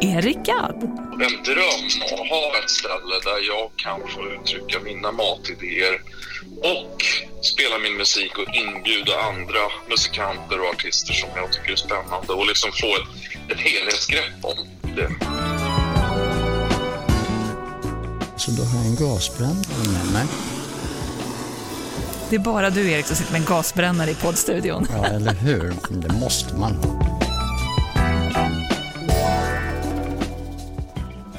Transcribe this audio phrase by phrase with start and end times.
[0.00, 0.82] Erik Gadd.
[1.12, 6.00] En dröm att ha ett ställe där jag kan få uttrycka mina matidéer
[6.56, 7.04] och
[7.44, 12.46] spela min musik och inbjuda andra musikanter och artister som jag tycker är spännande och
[12.46, 13.08] liksom få ett,
[13.52, 14.56] ett helhetsgrepp om
[14.96, 15.10] det.
[18.36, 20.26] Så då har jag en gasbrännare med mig.
[22.30, 24.86] Det är bara du Erik som sitter med en gasbrännare i poddstudion.
[24.90, 25.74] Ja, eller hur?
[25.90, 27.05] Det måste man ha.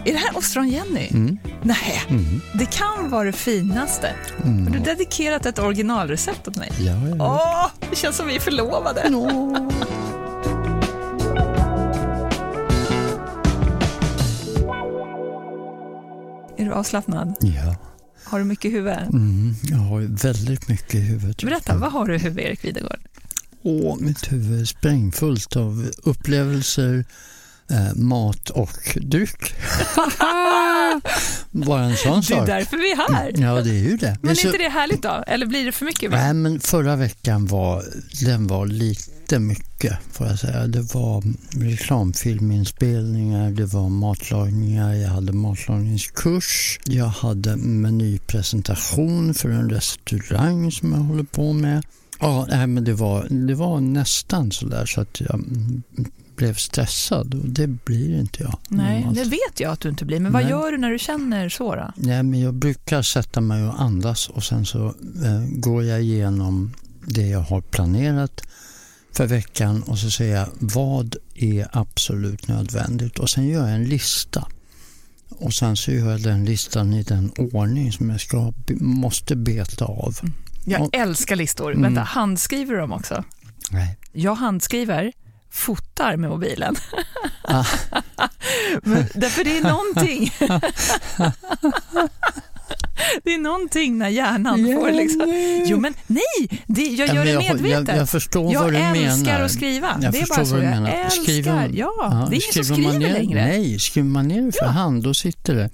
[0.08, 1.08] Är det här ostron Jenny?
[1.12, 1.38] Mm.
[1.64, 2.04] Nej,
[2.54, 4.16] det kan vara det finaste.
[4.44, 6.72] Har du dedikerat ett originalrecept åt mig?
[6.80, 7.16] Ja, ja.
[7.20, 9.10] Åh, det känns som vi är förlovade.
[9.10, 9.56] Nå.
[16.58, 17.36] Är du avslappnad?
[17.42, 17.76] Ja,
[18.24, 19.10] Har du mycket i huvudet?
[19.14, 21.44] mm, jag har väldigt mycket i huvudet.
[21.44, 23.00] Berätta, vad har du i huvudet Erik Videgård?
[23.64, 27.06] Åh, mitt huvud är sprängfullt av upplevelser,
[27.72, 29.54] eh, mat och dryck.
[31.52, 32.48] Bara en sån Det är sak.
[32.48, 33.32] därför vi är här.
[33.36, 34.18] Ja, det är ju det.
[34.22, 35.24] Men är så- inte det härligt då?
[35.28, 36.12] Eller blir det för mycket?
[36.12, 37.84] Nej, men förra veckan var,
[38.26, 40.68] den var lite mycket, får jag säga.
[40.68, 41.24] Det var
[41.66, 51.00] reklamfilminspelningar, det var matlagningar, jag hade matlagningskurs, jag hade menypresentation för en restaurang som jag
[51.00, 51.84] håller på med.
[52.20, 55.84] Ja, nej, men det var, det var nästan så där så att jag mm,
[56.38, 58.58] blev stressad och det blir inte jag.
[58.70, 59.18] Nej, normalt.
[59.18, 60.20] det vet jag att du inte blir.
[60.20, 60.52] Men vad Nej.
[60.52, 61.92] gör du när du känner så då?
[61.96, 64.86] Nej, men jag brukar sätta mig och andas och sen så
[65.26, 66.74] eh, går jag igenom
[67.06, 68.42] det jag har planerat
[69.14, 73.86] för veckan och så säger jag vad är absolut nödvändigt och sen gör jag en
[73.86, 74.48] lista.
[75.30, 79.86] Och sen så gör jag den listan i den ordning som jag ska, måste beta
[79.86, 80.20] av.
[80.66, 81.72] Jag Och- älskar listor.
[81.72, 81.84] Mm.
[81.84, 83.24] Vänta, handskriver du dem också?
[83.72, 83.98] Nej.
[84.12, 85.12] Jag handskriver,
[85.52, 86.76] fotar med mobilen.
[87.44, 87.66] Ah.
[88.84, 90.34] Men, därför det är någonting.
[93.24, 95.22] det är någonting när hjärnan får liksom...
[95.66, 97.88] Jo men nej, det, jag Ja, gör men det jag, medvetet.
[97.88, 98.96] jag, jag förstår Jag vad du menar.
[98.96, 100.00] älskar att skriva.
[100.02, 100.56] Jag det är bara så.
[100.56, 100.90] Jag menar.
[100.90, 101.24] älskar.
[101.24, 103.46] Skriver- ja, det är ingen som skriver ner, längre.
[103.46, 104.68] Nej, skriver man ner för Ja.
[104.72, 105.70] hand då sitter det.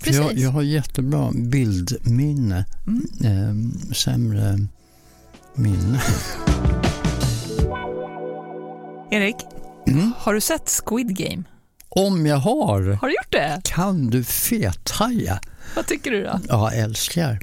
[0.00, 0.42] För jag, Precis.
[0.42, 2.64] jag har jättebra bildminne.
[2.86, 3.06] Mm.
[3.24, 4.58] Eh, sämre
[5.54, 6.00] minne.
[9.10, 9.36] Erik,
[9.88, 10.12] Mm.
[10.18, 11.42] har du sett Squid Game?
[11.88, 13.60] Om jag har, Har du gjort det?
[13.64, 15.40] kan du fethaja?
[15.76, 16.40] Vad tycker du då?
[16.48, 17.40] Ja, älskar.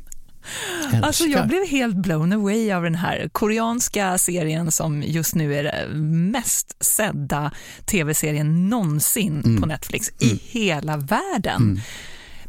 [0.83, 1.01] älskar.
[1.07, 5.63] Alltså jag blev helt blown away av den här koreanska serien som just nu är
[5.63, 7.51] den mest sedda
[7.85, 9.61] tv-serien någonsin Mm.
[9.61, 11.81] på Netflix i hela världen.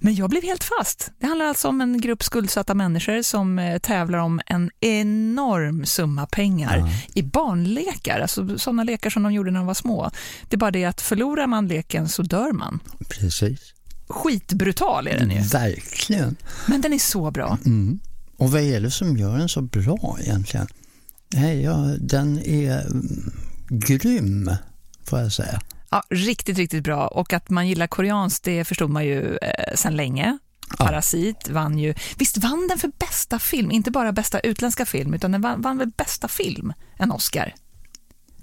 [0.05, 1.11] Men jag blev helt fast.
[1.19, 6.27] Det handlar alltså om en grupp skuldsatta människor som eh, tävlar om en enorm summa
[6.27, 6.89] pengar Ja.
[7.15, 10.11] i barnlekar, alltså sådana lekar som de gjorde när de var små.
[10.49, 12.81] Det är bara det att förlorar man leken så dör man.
[13.09, 13.61] Precis.
[14.09, 16.37] Skitbrutal är den ju, Verkligen.
[16.69, 17.59] men den är så bra.
[17.67, 17.99] Mm.
[18.37, 20.67] Och vad är det som gör den så bra egentligen?
[21.35, 23.33] Nej, ja, den är mm,
[23.71, 24.51] grym,
[25.05, 25.61] får jag säga.
[25.95, 27.07] Ja, riktigt, riktigt bra.
[27.07, 30.39] Och att man gillar koreanskt, det förstod man ju eh, sedan länge.
[30.79, 30.85] Ja.
[30.85, 35.33] Parasit vann ju, visst vann den för bästa film, inte bara bästa utländska film, utan
[35.33, 37.55] den vann, vann väl bästa film, en Oscar.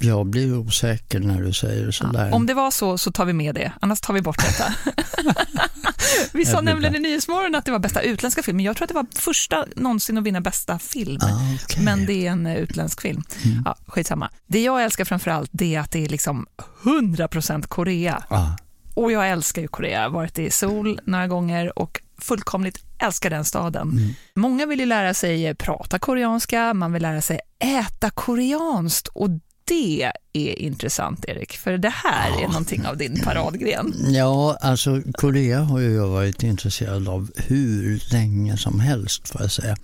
[0.01, 2.34] Jag blir osäker när du säger sådär.
[2.34, 4.73] Om det var så, så tar vi med det, annars tar vi bort detta.
[6.34, 8.90] vi sa nämligen i Nyhetsmorgon att det var bästa utländska film, men jag tror att
[8.90, 11.19] det var första någonsin att vinna bästa film.
[11.22, 11.84] Ah, okej.
[11.84, 13.23] Men det är en eh, utländsk film.
[13.45, 13.61] Mm.
[13.66, 14.29] Ja, skitsamma.
[14.47, 16.45] Det jag älskar framför allt det är att det är liksom
[16.84, 18.23] 100% Korea.
[18.29, 18.47] Ah,
[18.94, 23.29] Och jag älskar ju Korea, jag har varit i Seoul några gånger och fullkomligt älskar
[23.29, 23.90] den staden.
[23.91, 24.13] Mm.
[24.35, 29.29] Många vill ju lära sig prata koreanska, man vill lära sig äta koreanskt och
[29.71, 33.93] det är intressant Erik, för det här är någonting av din paradgren.
[34.07, 39.51] Ja, alltså Korea har ju jag varit intresserad av hur länge som helst får jag
[39.51, 39.77] säga.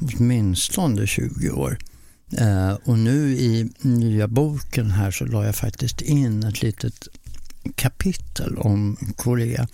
[0.00, 1.78] Åtminstone 20 år.
[2.36, 7.08] Eh, och nu i nya boken här så la jag faktiskt in ett litet
[7.74, 9.68] kapitel om Korea.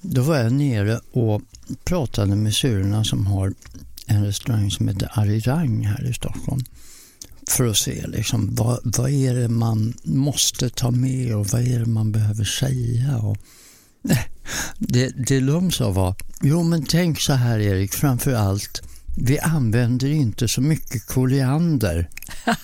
[0.00, 1.42] Då var jag nere och
[1.84, 3.54] pratade med syrrorna som har
[4.06, 6.64] en restaurang som heter Arirang här i Stockholm.
[7.48, 11.78] För att se liksom, vad, vad är det man måste ta med och vad är
[11.78, 13.16] det man behöver säga.
[13.18, 13.36] Och,
[14.78, 18.82] det, det de sa var, jo men tänk så här Erik, framför allt,
[19.18, 22.08] vi använder inte så mycket koriander.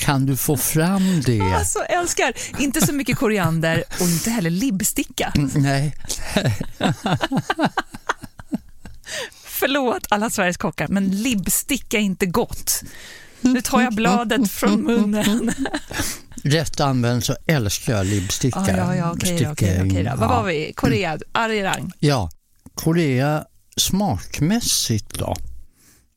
[0.00, 1.40] Kan du få fram det?
[1.40, 5.32] Alltså älskar, inte så mycket koriander och inte heller libbsticka.
[5.36, 5.94] Mm, Nej,
[9.64, 12.82] Förlåt alla Sveriges kockar, men libbsticka är inte gott.
[13.40, 15.52] Nu tar jag bladet från munnen.
[16.42, 18.58] rätt använd så älskar jag libbsticka.
[18.58, 20.16] Ah, ja, ja, okej då, okej då.
[20.16, 20.72] Vad var vi?
[20.76, 21.92] Korea, Arirang.
[21.98, 22.30] Ja,
[22.74, 23.44] Korea
[23.76, 25.36] smakmässigt då.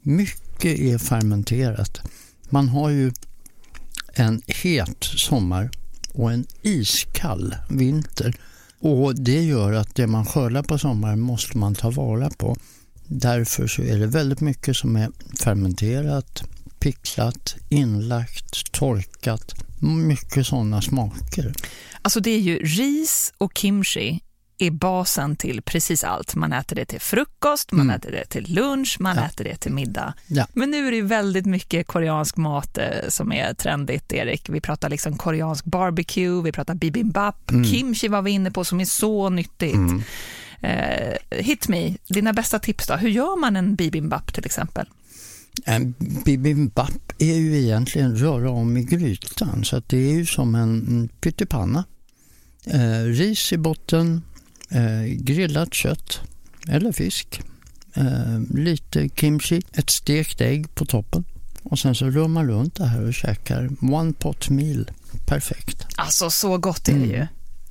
[0.02, 2.02] Mycket är fermenterat.
[2.50, 3.12] Man har ju
[4.14, 5.70] en het sommar
[6.14, 8.34] och en iskall vinter.
[8.80, 12.58] Och Det gör att det man skördar på sommaren måste man ta vara på.
[13.07, 15.09] Därför så är det väldigt mycket som är
[15.39, 16.44] fermenterat,
[16.80, 19.54] picklat, inlagt, torkat.
[19.81, 21.54] Mycket sådana smaker.
[22.01, 24.21] Alltså det är ju ris och kimchi
[24.57, 26.36] är basen till precis allt.
[26.36, 27.95] Man äter det till frukost, man mm.
[27.95, 29.25] äter det till lunch, man ja.
[29.25, 30.13] äter det till middag.
[30.27, 30.48] Ja.
[30.53, 34.50] Men nu är det väldigt mycket koreansk mat eh, som är trendigt, Erik.
[34.50, 37.65] Vi pratar liksom koreansk barbecue, vi pratar bibimbap, mm.
[37.65, 39.75] kimchi var vi inne på som är så nyttigt.
[39.75, 40.03] Mm.
[40.62, 42.95] Eh, hit me, dina bästa tips då.
[42.95, 44.86] Hur gör man en bibimbap till exempel?
[45.65, 45.94] En
[46.25, 51.09] bibimbap är ju egentligen röra om i grytan så att det är ju som en
[51.21, 51.83] pyttipanna.
[52.65, 54.21] Eh, ris i botten,
[54.69, 56.21] eh, grillat kött
[56.68, 57.42] eller fisk,
[57.94, 61.24] eh, lite kimchi, ett stekt ägg på toppen
[61.63, 64.92] och sen så rör man runt det här och käkar one pot meal.
[65.25, 65.86] Perfekt.
[65.95, 67.27] Alltså så gott är det ju.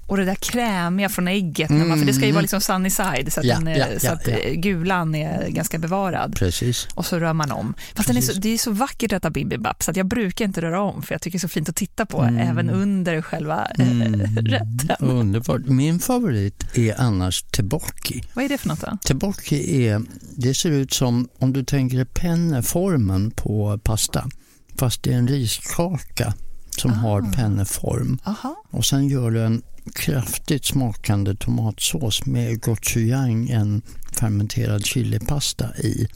[0.06, 0.10] Mm.
[0.10, 1.88] Och det där krämiga från ägget, mm.
[1.88, 4.12] man, för det ska ju vara liksom sunny side så att, ja, den, ja, så
[4.12, 6.36] att ja, gulan är ganska bevarad.
[6.36, 6.88] Precis.
[6.94, 7.74] Och så rör man om.
[7.94, 10.80] Fast är så, det är så vackert detta bibimbap så att jag brukar inte röra
[10.80, 12.50] om för jag tycker det är så fint att titta på mm.
[12.50, 14.20] även under själva eh, mm.
[14.36, 14.96] rätten.
[14.98, 15.66] Underbart.
[15.66, 18.22] Min favorit är annars teboki.
[18.34, 18.98] Vad är det för något då?
[19.06, 20.02] Teboki är,
[20.36, 24.30] det ser ut som om du tänker penneformen på pasta
[24.78, 26.34] fast det är en riskaka
[26.80, 26.94] som ah.
[26.94, 28.18] har penneform.
[28.24, 28.56] Aha.
[28.70, 29.62] Och sen gör du en
[29.94, 33.82] kraftigt smakande tomatsås med gochujang, en
[34.12, 36.08] fermenterad chilipasta i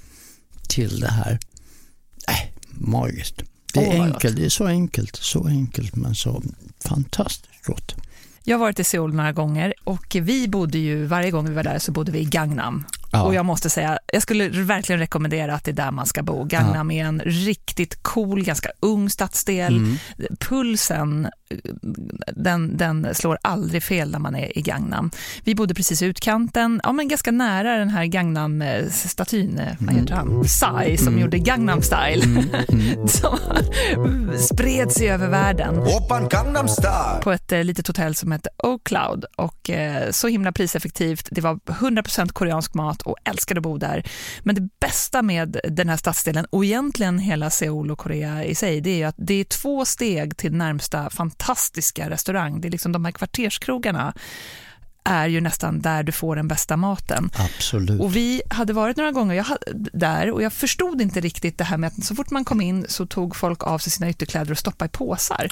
[0.68, 1.38] till det här.
[2.28, 3.42] Äh, magiskt.
[3.74, 6.42] Det är, oh, enkelt, det är så enkelt, så enkelt men så
[6.84, 7.94] fantastiskt gott.
[8.44, 11.62] Jag har varit i Seoul några gånger och vi bodde ju, varje gång vi var
[11.62, 12.84] där så bodde vi i Gangnam.
[13.12, 13.22] Ja.
[13.22, 16.44] Och jag måste säga, jag skulle verkligen rekommendera att det är där man ska bo.
[16.44, 19.76] Gangnam är en riktigt cool, ganska ung stadsdel.
[19.76, 19.98] Mm.
[20.40, 21.28] Pulsen,
[22.36, 25.10] den, den slår aldrig fel när man är i Gangnam.
[25.44, 30.42] Vi bodde precis i utkanten, ja men ganska nära den här Gangnam-statyn, vad heter han?
[30.42, 31.20] Psy, som mm.
[31.20, 32.24] gjorde Gangnam Style.
[32.24, 32.48] Mm.
[32.68, 33.08] mm.
[33.08, 33.38] som
[34.38, 35.74] spred sig över världen.
[37.22, 41.28] På ett eh, litet hotell som hette Oak Cloud och eh, så himla priseffektivt.
[41.30, 43.99] Det var 100% koreansk mat och älskade att bo där.
[44.42, 48.80] Men det bästa med den här stadsdelen och egentligen hela Seoul och Korea i sig,
[48.80, 52.60] det är att det är två steg till närmsta fantastiska restaurang.
[52.60, 54.14] Det är liksom de här kvarterskrogarna
[55.04, 57.30] är ju nästan där du får den bästa maten.
[57.34, 58.00] Absolut.
[58.00, 59.60] Och vi hade varit några gånger jag hade,
[59.92, 62.86] där och jag förstod inte riktigt det här med att så fort man kom in
[62.88, 65.48] så tog folk av sig sina ytterkläder och stoppade i påsar.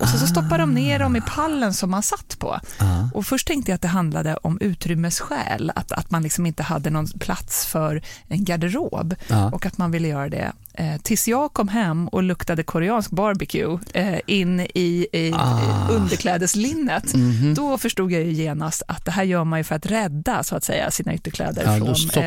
[0.00, 2.60] Och så, så stoppade de ner dem i pallen som man satt på.
[2.78, 3.08] Ah.
[3.14, 6.90] Och Först tänkte jag att det handlade om utrymmesskäl, att, att man liksom inte hade
[6.90, 9.50] någon plats för en garderob ah.
[9.50, 10.52] och att man ville göra det.
[10.74, 15.88] Eh, tills jag kom hem och luktade koreansk barbecue eh, in i, i ah.
[15.90, 17.54] underklädeslinnet, mm -hmm.
[17.54, 20.56] då förstod jag ju genast att det här gör man ju för att rädda så
[20.56, 21.76] att säga sina ytterkläder ja,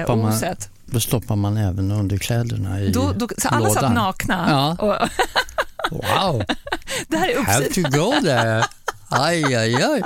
[0.06, 0.70] från eh, oset.
[0.86, 3.74] Då stoppar man även underkläderna i då, då, så Alla lådan.
[3.84, 4.46] satt nakna.
[4.50, 4.86] Ja.
[4.86, 5.10] Och
[5.92, 6.44] Wow!
[7.08, 8.64] det här är Have to go there.
[9.10, 10.02] Aj, aj, aj.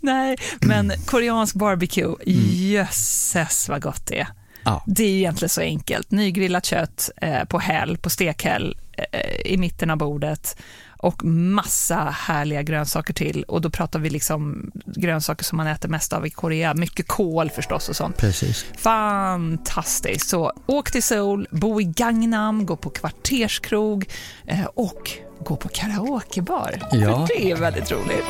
[0.00, 2.48] Nej, men koreansk barbecue, mm.
[2.52, 4.28] jösses vad gott det är.
[4.64, 4.84] Ja.
[4.86, 6.10] Det är egentligen så enkelt.
[6.10, 8.76] Nygrillat kött eh, på häll, på stekhäll,
[9.12, 10.56] eh, i mitten av bordet
[10.98, 13.42] och massa härliga grönsaker till.
[13.42, 16.74] Och då pratar vi liksom grönsaker som man äter mest av i Korea.
[16.74, 18.16] Mycket kål förstås och sånt.
[18.16, 18.66] Precis.
[18.78, 20.28] Fantastiskt.
[20.28, 24.08] Så åk till Seoul, bo i Gangnam, gå på kvarterskrog
[24.46, 25.10] eh, och
[25.44, 26.78] gå på karaokebar.
[26.92, 27.26] Ja.
[27.26, 28.24] För det är väldigt roligt.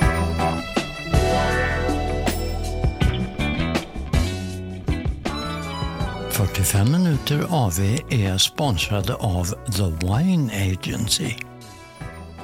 [6.33, 11.35] ”45 minuter AV är sponsrade av The Wine Agency.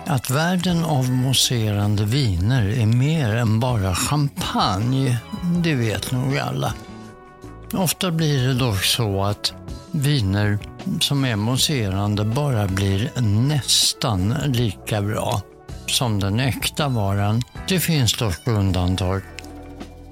[0.06, 5.18] Att världen av mousserande viner är mer än bara champagne,
[5.64, 6.74] det vet nog alla.
[7.72, 9.52] Ofta blir det dock så att
[9.90, 10.58] viner
[11.00, 15.42] som är mousserande bara blir nästan lika bra
[15.86, 17.42] som den äkta varan.
[17.68, 19.22] Det finns dock undantag.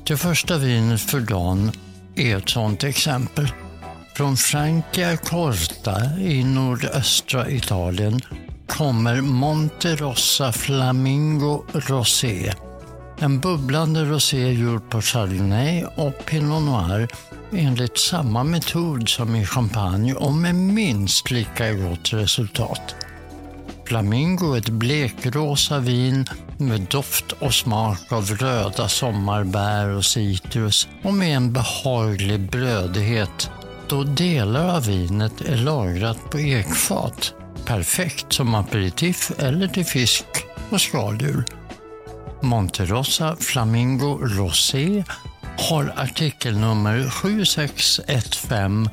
[0.04, 1.72] Det första vinet för dagen
[2.16, 3.52] är ett sådant exempel.
[4.16, 8.20] Från Francia Corta i nordöstra Italien
[8.72, 12.52] kommer Monte Rossa Flamingo Rosé.
[13.18, 17.08] En bubblande rosé gjord på Chardonnay och Pinot Noir
[17.52, 22.94] enligt samma metod som i champagne och med minst lika gott resultat.
[23.84, 26.26] Flamingo är ett blekrosa vin
[26.58, 33.50] med doft och smak av röda sommarbär och citrus och med en behaglig brödighet
[33.88, 37.34] då delar av vinet är lagrat på ekfat.
[37.66, 40.24] Perfekt som aperitif eller till fisk
[40.70, 41.44] och skaldjur.
[42.42, 45.04] Monterossa Flamingo Rosé
[45.58, 48.88] har artikelnummer 7615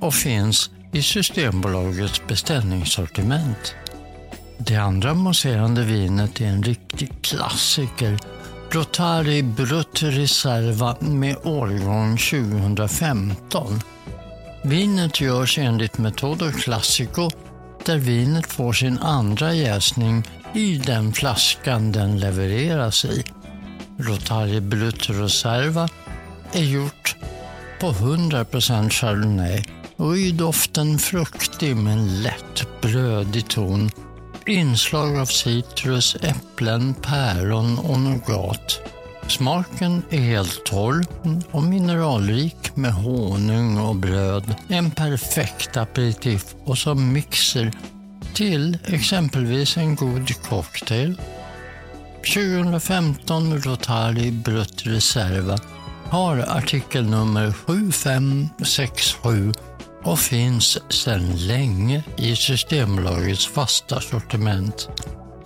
[0.00, 3.74] och finns i Systembolagets beställningssortiment.
[4.58, 8.18] Det andra mousserande vinet är en riktig klassiker.
[8.70, 13.80] Rotari Brut Reserva med årgång 2015.
[14.62, 17.30] Vinet görs enligt Metodo Classico
[17.86, 20.24] där vinet får sin andra jäsning
[20.54, 23.24] i den flaskan den levereras i.
[23.98, 25.88] Rotari Brut Reserva
[26.52, 27.16] är gjort
[27.80, 29.62] på 100% Chardonnay
[29.96, 33.90] och i doften fruktig men lätt brödig ton.
[34.46, 38.80] Inslag av citrus, äpplen, päron och nougat.
[39.28, 41.04] Smaken är helt torr
[41.50, 44.54] och mineralrik med honung och bröd.
[44.68, 47.72] En perfekt aperitif och som mixer
[48.34, 51.20] till exempelvis en god cocktail.
[52.34, 55.58] 2015 Rotary Brut Reserva
[56.10, 59.52] har artikelnummer 7567
[60.02, 64.88] och finns sedan länge i Systembolagets fasta sortiment.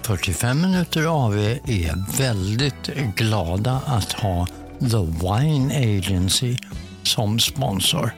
[0.08, 2.86] 45 minuter AV är väldigt
[3.16, 4.46] glada att ha
[4.80, 6.56] The Wine Agency
[7.02, 8.14] som sponsor.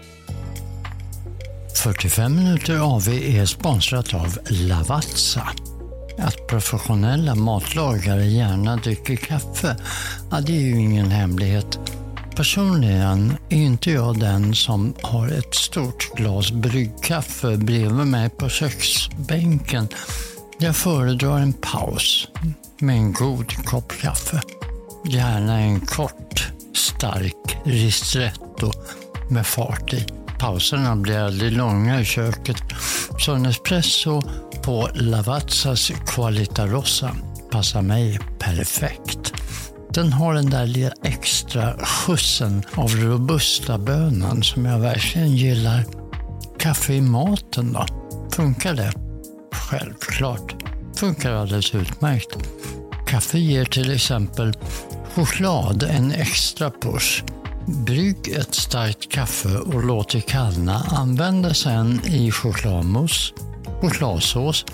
[1.82, 5.48] 45 minuter AV är sponsrat av Lavazza.
[6.18, 9.76] Att professionella matlagare gärna dricker kaffe,
[10.30, 11.78] ja, det är ju ingen hemlighet.
[12.36, 19.88] Personligen är inte jag den som har ett stort glas bryggkaffe bredvid mig på köksbänken.
[20.62, 22.28] Jag föredrar en paus
[22.78, 24.40] med en god kopp kaffe.
[25.04, 28.72] Gärna en kort, stark ristretto
[29.30, 30.06] med fart i.
[30.38, 32.62] Pauserna blir aldrig långa i köket,
[33.18, 34.22] så en espresso
[34.62, 37.16] på Lavazzas Qualita Rossa
[37.50, 39.32] passar mig perfekt.
[39.94, 45.84] Den har den där lilla extra skjutsen av robusta bönan som jag verkligen gillar.
[46.58, 47.86] Kaffe i maten då?
[48.30, 48.99] Funkar det?
[49.52, 50.54] Självklart.
[50.96, 52.36] Funkar alldeles utmärkt.
[53.06, 54.52] Kaffe ger till exempel
[55.14, 57.22] choklad en extra push.
[57.66, 60.82] Brygg ett starkt kaffe och låt det kallna.
[60.90, 63.34] Använd det sen i chokladmousse,
[63.80, 64.64] chokladsås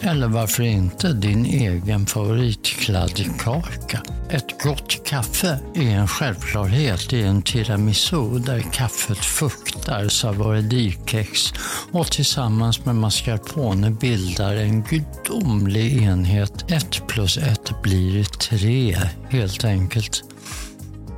[0.00, 4.02] eller varför inte din egen favoritkladdkaka.
[4.30, 11.52] Ett gott kaffe är en självklarhet i en tiramisu där kaffet fuktar savoridikex
[11.92, 16.70] och tillsammans med mascarpone bildar en gudomlig enhet.
[16.70, 18.98] Ett plus ett blir tre,
[19.28, 20.24] helt enkelt.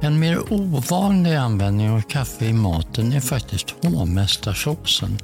[0.00, 5.18] En mer ovanlig användning av kaffe i maten är faktiskt hovmästarsåsen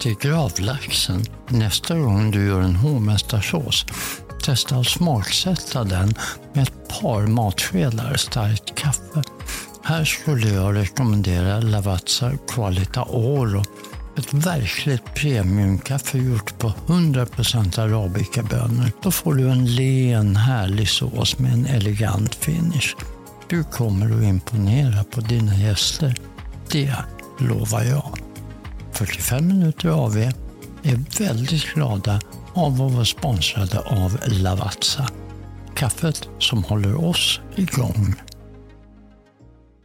[0.00, 1.24] till gravlaxen.
[1.48, 3.86] Nästa gång du gör en hovmästarsås,
[4.42, 6.14] testa att smaksätta den
[6.52, 9.22] med ett par matskedar starkt kaffe.
[9.84, 13.62] Här skulle jag rekommendera Lavazza Qualita Oro.
[14.18, 18.92] Ett verkligt premiumkaffe gjort på 100% arabikabönor.
[19.02, 22.96] Då får du en len, härlig sås med en elegant finish.
[23.48, 26.14] Du kommer att imponera på dina gäster.
[26.70, 26.94] Det
[27.38, 28.29] lovar jag.
[29.00, 30.16] 45 minuter AV
[30.82, 32.20] är väldigt glada
[32.54, 35.08] av att vara sponsrade av Lavazza.
[35.74, 38.14] Kaffet som håller oss igång.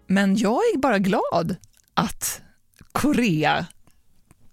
[0.07, 1.55] Men jag är bara glad
[1.93, 2.41] att
[2.91, 3.65] Korea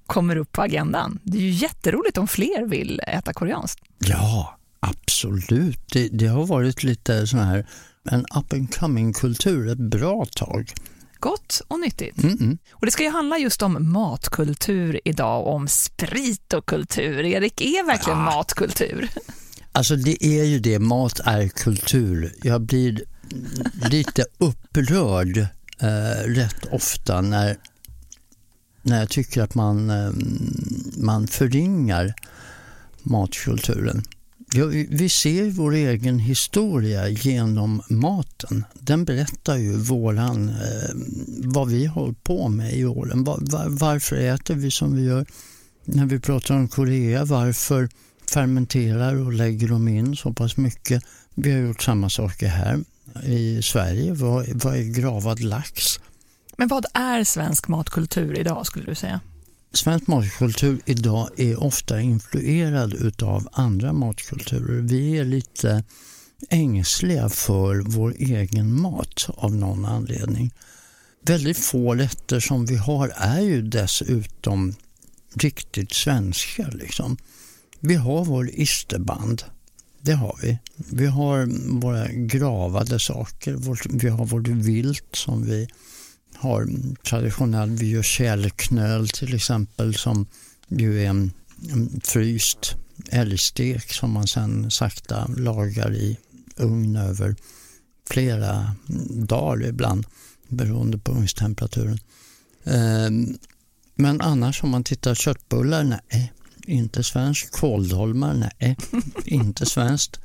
[0.07, 1.19] kommer upp på agendan.
[1.23, 3.81] Det är ju jätteroligt om fler vill äta koreanskt.
[3.99, 5.89] Ja, absolut.
[5.93, 7.67] Det, det har varit lite sån här
[8.11, 10.73] en up and coming kultur ett bra tag.
[11.23, 12.23] Gott och nyttigt.
[12.23, 12.59] Mm -mm.
[12.73, 17.25] Och Det ska ju handla just om matkultur idag, om sprit och kultur.
[17.25, 18.25] Erik, är verkligen ja.
[18.25, 19.11] matkultur?
[19.73, 22.35] Alltså det är ju det, mat är kultur.
[22.43, 23.05] Jag blir
[23.91, 25.39] lite upprörd
[25.79, 27.57] eh, rätt ofta när,
[28.83, 30.13] när jag tycker att man, eh,
[30.97, 32.15] man förringar
[33.03, 34.03] matkulturen.
[34.55, 38.65] Ja, vi ser vår egen historia genom maten.
[38.75, 40.91] Den berättar ju våran, eh,
[41.45, 43.25] vad vi har på med i åren.
[43.25, 45.27] Var, var, varför äter vi som vi gör?
[45.85, 47.89] När vi pratar om Korea, varför
[48.33, 51.05] fermenterar och lägger de in så pass mycket?
[51.35, 52.81] Vi har gjort samma saker här
[53.25, 54.13] i Sverige.
[54.13, 56.01] Vad, vad är gravad lax?
[56.57, 59.21] Men vad är svensk matkultur idag skulle du säga?
[59.73, 64.81] Svensk matkultur idag är ofta influerad av andra matkulturer.
[64.81, 65.85] Vi är lite
[66.51, 70.51] ängsliga för vår egen mat av någon anledning.
[71.27, 74.75] Väldigt få rätter som vi har är ju dessutom
[75.35, 76.69] riktigt svenska.
[76.69, 77.17] Liksom.
[77.81, 79.45] Vi har vår isterband,
[80.01, 80.59] det har vi.
[80.77, 81.49] Vi har
[81.81, 83.59] våra gravade saker,
[83.99, 85.69] vi har vårt vilt som vi
[86.43, 86.69] har
[87.05, 88.05] traditionell Vi och
[89.15, 90.27] till exempel som
[90.69, 91.33] ju är en,
[91.73, 92.77] en fryst
[93.11, 96.19] älgstek som man sen sakta lagar i
[96.57, 97.37] ugn över
[98.11, 98.75] flera
[99.11, 100.07] dagar ibland
[100.49, 101.99] beroende på ugnstemperaturen.
[102.65, 103.39] Ehm,
[103.95, 106.33] men annars om man tittar köttbullar, nej,
[106.67, 107.53] inte svenskt.
[107.53, 108.77] Kåldolmar, nej,
[109.25, 110.21] inte svenskt.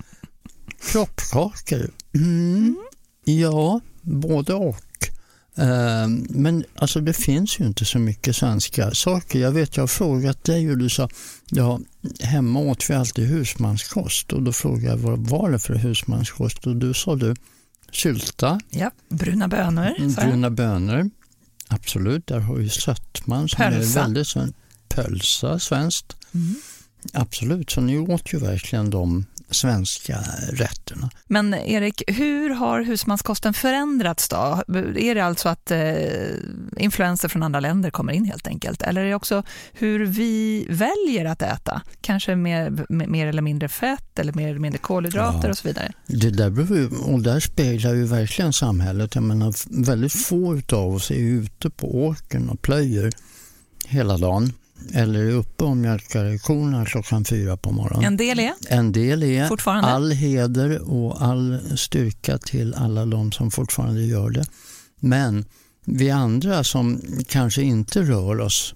[0.91, 2.77] Kroppskakor, mm,
[3.24, 4.87] ja, både och.
[5.57, 9.39] Ehm, men alltså det finns ju inte så mycket svenska saker.
[9.39, 11.09] Jag vet, jag har frågat dig och du sa,
[11.49, 11.79] ja,
[12.19, 16.75] hemma åt vi alltid husmanskost och då frågade jag vad var det för husmanskost och
[16.75, 17.35] du sa du
[17.91, 18.59] sylta.
[18.69, 20.15] Ja, bruna bönor.
[20.15, 21.09] Bruna bönor,
[21.67, 22.27] absolut.
[22.27, 23.99] Där har vi sötman som Pölsa.
[23.99, 24.57] är väldigt svenskt.
[24.89, 26.15] Pölsa, svenskt.
[26.33, 26.55] Mm.
[27.13, 30.17] Absolut, så ni åt ju verkligen de svenska
[30.51, 31.09] rätterna.
[31.27, 34.63] Men Erik, hur har husmanskosten förändrats då?
[34.95, 35.79] Är det alltså att eh,
[36.77, 38.81] influenser från andra länder kommer in helt enkelt?
[38.81, 41.81] Eller är det också hur vi väljer att äta?
[42.01, 45.91] Kanske med mer eller mindre fett eller mer eller mindre kolhydrater ja, och så vidare?
[46.07, 49.15] Det där, beror, och där speglar ju verkligen samhället.
[49.15, 49.53] Jag menar,
[49.85, 53.11] väldigt få av oss är ute på åkern och plöjer
[53.87, 54.53] hela dagen
[54.94, 58.06] eller är uppe och mjölkar korna klockan fyra på morgonen.
[58.06, 58.53] En del är?
[58.70, 59.48] En del är.
[59.48, 59.89] Fortfarande?
[59.89, 64.46] All heder och all styrka till alla de som fortfarande gör det.
[65.00, 65.46] Men
[65.86, 68.75] vi andra som kanske inte rör oss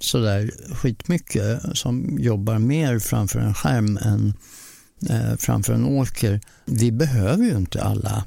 [0.00, 4.34] sådär skitmycket, som jobbar mer framför en skärm än
[5.10, 8.24] eh, framför en åker, vi behöver ju inte alla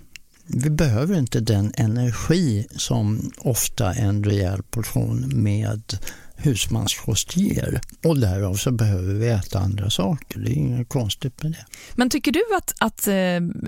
[0.52, 5.98] vi behöver inte den energi som ofta en rejäl portion med
[6.41, 7.82] husmanskost ger.
[8.04, 10.39] Och därav så behöver vi äta andra saker.
[10.39, 11.65] Det är inget konstigt med det.
[11.95, 13.15] Men tycker du att, att eh,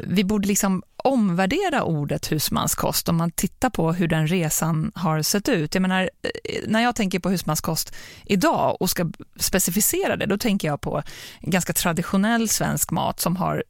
[0.07, 5.49] vi borde liksom omvärdera ordet husmanskost om man tittar på hur den resan har sett
[5.49, 5.75] ut.
[5.75, 6.29] Jag menar, eh,
[6.67, 11.03] när jag tänker på husmanskost idag och ska specificera det, då tänker jag på
[11.41, 13.63] ganska traditionell svensk mat som har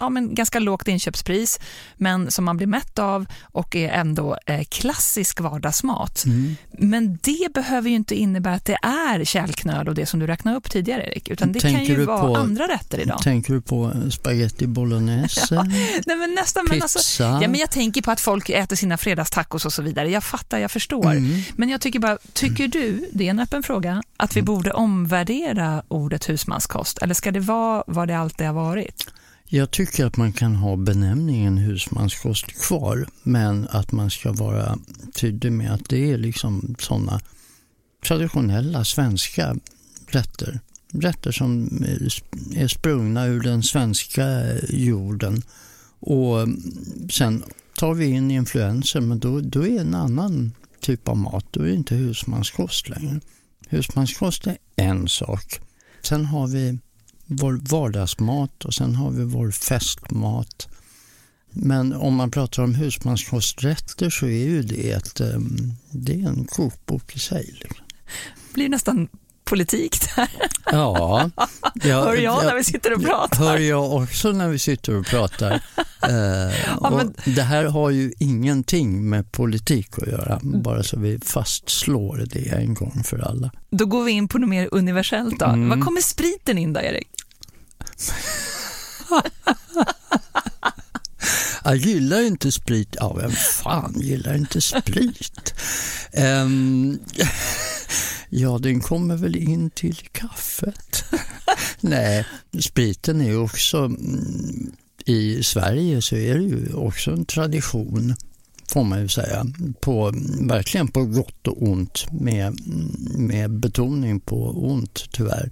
[0.00, 1.60] ja, men ganska lågt inköpspris,
[1.96, 6.24] men som man blir mätt av och är ändå eh, klassisk vardagsmat.
[6.26, 6.56] Mm.
[6.70, 10.56] Men det behöver ju inte innebära att det är kärlknöl och det som du räknade
[10.56, 13.22] upp tidigare, Erik, utan det tänker kan ju vara på, andra rätter idag.
[13.22, 15.46] Tänker du på spaghetti bolognese?
[15.54, 15.62] ja,
[16.06, 19.64] nej, men nästan, men alltså, ja, men jag tänker på att folk äter sina fredagstacos
[19.64, 20.10] och så vidare.
[20.10, 21.10] Jag fattar, jag förstår.
[21.10, 21.42] Mm.
[21.56, 24.46] Men jag tycker bara, tycker du, det är en öppen fråga, att vi mm.
[24.46, 26.98] borde omvärdera ordet husmanskost?
[26.98, 29.06] Eller ska det vara vad det alltid har varit?
[29.50, 34.78] Jag tycker att man kan ha benämningen husmanskost kvar, men att man ska vara
[35.14, 37.20] tydlig med att det är liksom sådana
[38.06, 39.56] traditionella svenska
[40.06, 40.60] rätter.
[40.92, 41.68] Rätter som
[42.54, 45.42] är sprungna ur den svenska jorden
[46.00, 46.48] och
[47.10, 47.44] sen
[47.76, 51.46] tar vi in influenser, men då, då är det en annan typ av mat.
[51.50, 53.20] Då är det inte husmanskost längre.
[53.68, 55.60] Husmanskost är en sak.
[56.02, 56.78] Sen har vi
[57.26, 60.68] vår vardagsmat och sen har vi vår festmat.
[61.50, 65.40] Men om man pratar om husmanskosträtter så är ju det, ett, eh,
[65.90, 67.60] det är en kokbok i sig.
[67.62, 69.08] Det blir nästan
[69.48, 70.28] politik där.
[70.64, 71.30] Ja.
[71.74, 73.38] Jag, hör jag när vi sitter och pratar?
[73.38, 75.52] hör jag också när vi sitter och pratar.
[76.02, 77.34] eh, ja, men...
[77.34, 82.74] Det här har ju ingenting med politik att göra, bara så vi fastslår det en
[82.74, 83.50] gång för alla.
[83.70, 85.46] Då går vi in på något mer universellt då.
[85.46, 85.68] Mm.
[85.68, 87.08] Var kommer spriten in då, Erik?
[91.64, 92.96] Jag gillar inte sprit.
[93.00, 95.54] Ja, vem fan gillar inte sprit?
[96.42, 96.98] um,
[98.30, 101.04] Ja, den kommer väl in till kaffet.
[101.80, 102.26] Nej,
[102.60, 103.78] spriten är också...
[103.78, 104.72] Mm,
[105.04, 108.14] I Sverige så är det ju också en tradition
[108.68, 109.46] får man ju säga,
[109.80, 115.50] på, verkligen på gott och ont med, mm, med betoning på ont tyvärr,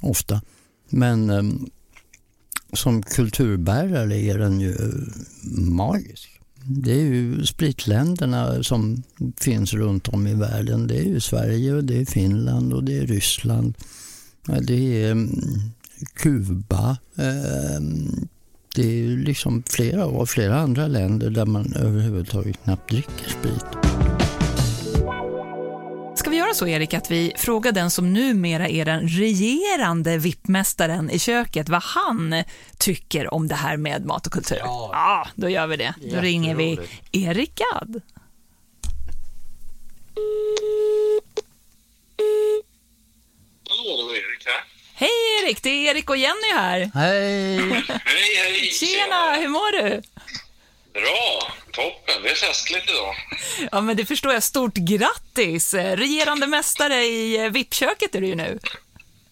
[0.00, 0.42] ofta.
[0.88, 1.70] Men mm,
[2.72, 4.74] som kulturbärare är den ju
[5.56, 6.31] magisk.
[6.64, 9.02] Det är ju spritländerna som
[9.40, 10.86] finns runt om i världen.
[10.86, 13.74] Det är ju Sverige och det är Finland och det är Ryssland.
[14.62, 15.30] Det är mm,
[16.14, 16.96] Kuba.
[17.16, 18.28] Ehm,
[18.74, 24.11] det är liksom flera och flera andra länder där man överhuvudtaget knappt dricker sprit
[26.52, 31.68] vara så, Erik, att vi frågar den som numera är den regerande vippmästaren i köket
[31.68, 32.44] vad han
[32.78, 34.58] tycker om det här med mat och kultur?
[34.60, 35.94] Ja, ja då gör vi det.
[36.12, 36.78] Då ringer vi
[37.12, 38.02] Erik Gadd.
[43.68, 44.64] Hallå, det var Erik här.
[44.94, 45.10] Hej
[45.42, 46.90] Erik, det är Erik och Jenny här.
[46.94, 47.56] Hej!
[47.58, 48.70] hej, hej!
[48.72, 50.02] Tjena, hur mår du?
[50.94, 52.22] Bra, toppen.
[52.22, 53.14] Det är festligt idag.
[53.72, 54.42] Ja, men det förstår jag.
[54.42, 55.74] Stort grattis!
[55.74, 58.58] Regerande mästare i eh, VIP-köket är du ju nu.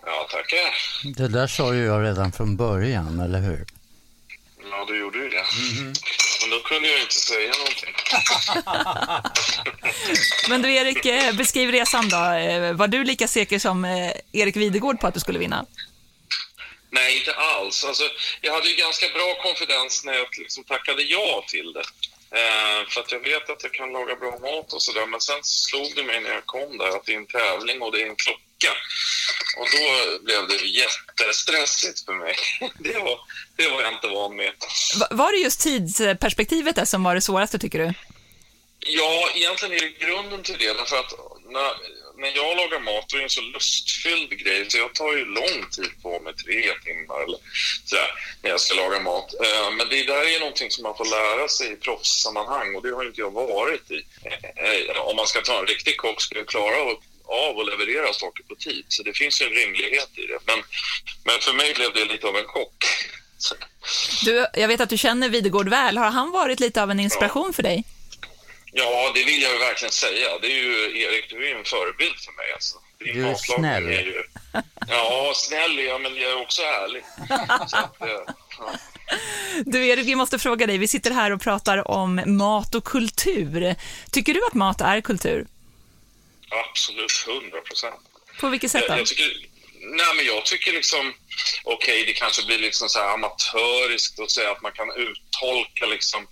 [0.06, 0.74] Ja, tackar.
[1.16, 3.66] Det där sa ju jag redan från början, eller hur?
[4.70, 5.44] Ja, du gjorde ju det.
[5.78, 5.92] Mm.
[6.40, 7.94] Men då kunde jag inte säga någonting.
[10.48, 12.16] men du Erik, eh, beskriv resan då.
[12.16, 13.84] Eh, var du lika säker som
[14.32, 15.66] Erik Videgård på att du skulle vinna?
[16.90, 17.84] Nej, inte alls.
[17.84, 18.04] Alltså,
[18.40, 21.84] jag hade ju ganska bra konfidens när jag liksom tackade ja till det.
[22.38, 25.06] Eh, för att jag vet att jag kan laga bra mat och sådär.
[25.06, 27.92] Men sen slog det mig när jag kom där att det är en tävling och
[27.92, 28.72] det är en klocka.
[29.58, 32.34] Och då blev det jättestressigt för mig.
[32.78, 33.20] Det var,
[33.56, 34.52] det var jag inte van med.
[35.10, 37.94] Var det just tidsperspektivet där som var det svåraste, tycker du?
[38.78, 40.88] Ja, egentligen är det grunden till det.
[40.88, 41.12] För att
[41.44, 41.72] när,
[42.20, 45.24] när jag lagar mat då är det en så lustfylld grej så jag tar ju
[45.24, 47.38] lång tid på mig, tre timmar eller
[47.84, 48.10] sådär,
[48.42, 49.34] när jag ska laga mat.
[49.44, 52.90] Eh, men det där är någonting som man får lära sig i proffssammanhang och det
[52.94, 54.00] har inte jag varit i.
[54.66, 56.76] Eh, om man ska ta en riktig kock ska jag klara
[57.46, 58.84] av att leverera saker på tid.
[58.88, 60.38] Så det finns ju en rimlighet i det.
[60.46, 60.58] Men,
[61.24, 62.84] men för mig blev det lite av en chock.
[64.24, 65.98] Du, jag vet att du känner Videgård väl.
[65.98, 67.52] Har han varit lite av en inspiration ja.
[67.52, 67.84] för dig?
[68.72, 70.38] Ja, det vill jag verkligen säga.
[70.38, 72.52] Det är ju, Erik, du är ju en förebild för mig.
[72.54, 72.76] Alltså.
[72.98, 73.86] du är snäll.
[73.86, 74.22] Är ju,
[74.88, 77.02] ja, snäll jag, men jag är också ärlig.
[77.48, 78.26] Att, ja.
[79.64, 80.78] Du Erik, vi måste fråga dig.
[80.78, 83.74] Vi sitter här och pratar om mat och kultur.
[84.10, 85.46] Tycker du att mat är kultur?
[86.50, 88.00] Absolut, hundra procent.
[88.40, 88.92] På vilket sätt då?
[88.92, 89.46] Jag, jag, tycker,
[89.80, 91.14] nej, men jag tycker liksom,
[91.64, 95.86] okej, okay, det kanske blir liksom så här amatöriskt att säga att man kan uttolka
[95.86, 96.26] liksom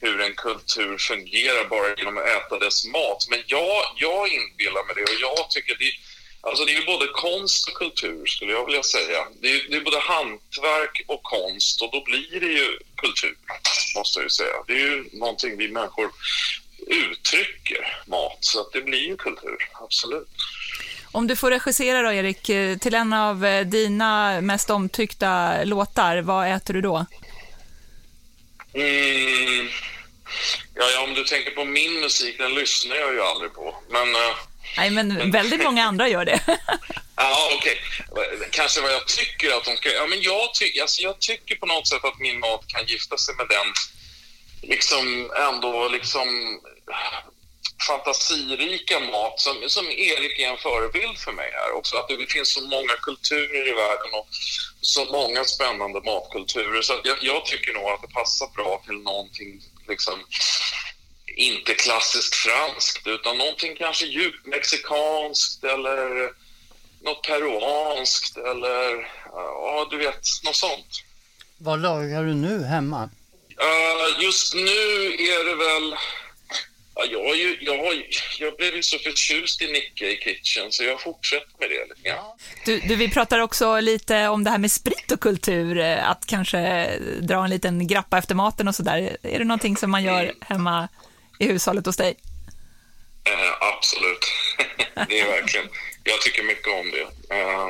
[0.00, 3.26] hur en kultur fungerar bara genom att äta dess mat.
[3.30, 5.92] Men jag, jag inbillar mig det och jag tycker det,
[6.40, 9.20] alltså det är både konst och kultur skulle jag vilja säga.
[9.40, 13.36] Det är, det är både hantverk och konst och då blir det ju kultur,
[13.96, 14.56] måste jag ju säga.
[14.66, 16.10] Det är ju någonting vi människor
[16.86, 20.28] uttrycker, mat, så att det blir ju kultur, absolut.
[21.12, 22.42] Om du får regissera då, Erik,
[22.80, 27.06] till en av dina mest omtyckta låtar, vad äter du då?
[28.74, 29.68] Mm.
[30.74, 33.76] Ja, ja, om du tänker på min musik, den lyssnar jag ju aldrig på.
[33.90, 34.36] Men, uh,
[34.76, 36.40] Nej, men väldigt många andra gör det.
[37.16, 37.80] ja, okej.
[38.10, 38.48] Okay.
[38.50, 39.92] Kanske vad jag tycker att de ska...
[39.92, 43.18] Ja, men jag, ty alltså, jag tycker på något sätt att min mat kan gifta
[43.18, 43.66] sig med den
[44.62, 46.28] liksom ändå liksom
[47.86, 51.96] fantasirika mat som, som Erik är en förebild för mig här också.
[51.96, 54.28] Att det finns så många kulturer i världen och
[54.80, 56.82] så många spännande matkulturer.
[56.82, 60.14] Så jag, jag, tycker nog att det passar bra till någonting liksom
[61.36, 66.30] inte klassiskt franskt utan någonting kanske djupt mexikanskt eller
[67.02, 71.04] något peruanskt eller ja, du vet, något sånt.
[71.58, 73.10] Vad lagar du nu hemma?
[73.60, 74.70] Uh, just nu
[75.32, 75.96] är det väl
[77.00, 78.02] Ja, jag, ju, jag,
[78.38, 82.08] jag blev ju så förtjust i Nicke i Kitchen så jag fortsätter med det lite
[82.08, 82.24] grann.
[82.64, 86.26] Du, du, vi pratar också lite om det här med sprit och kultur, eh, att
[86.26, 89.16] kanske dra en liten grappa efter maten och sådär.
[89.22, 90.36] Är det någonting som man gör mm.
[90.40, 90.88] hemma
[91.38, 92.16] i hushållet hos dig?
[93.28, 94.24] Uh, absolut,
[95.08, 95.68] det är verkligen.
[96.04, 97.34] Jag tycker mycket om det.
[97.34, 97.68] Uh,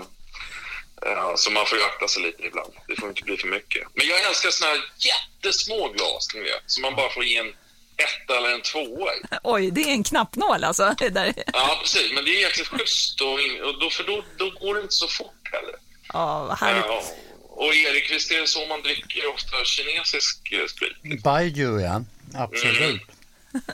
[1.07, 2.73] uh, så man får ju akta sig lite ibland.
[2.89, 3.89] Det får inte bli för mycket.
[3.95, 7.55] Men jag älskar såna här jättesmå glas, ni vet, så man bara får ge en
[8.03, 9.19] etta eller en tvåa i.
[9.43, 10.95] Oj, det är en knappnål alltså?
[10.99, 11.35] Det där.
[11.53, 12.13] Ja, precis.
[12.15, 13.33] Men det är jäkligt schysst och,
[13.69, 15.75] och då, för då, då går det inte så fort heller.
[16.13, 16.85] Ja, vad härligt.
[16.87, 17.03] Ja,
[17.49, 21.23] och Erik, visst är det så man dricker ofta kinesisk eh, sprit?
[21.23, 22.03] Baijiu, ja.
[22.35, 22.81] Absolut.
[22.81, 23.01] Mm.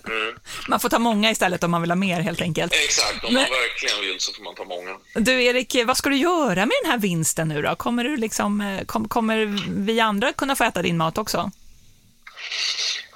[0.07, 0.35] Mm.
[0.69, 2.73] Man får ta många istället om man vill ha mer helt enkelt.
[2.73, 3.43] Exakt, om Men...
[3.43, 4.97] man verkligen vill så får man ta många.
[5.15, 7.77] Du Erik, vad ska du göra med den här vinsten nu då?
[7.77, 9.47] Kommer, du liksom, eh, kom, kommer
[9.85, 11.51] vi andra kunna få äta din mat också?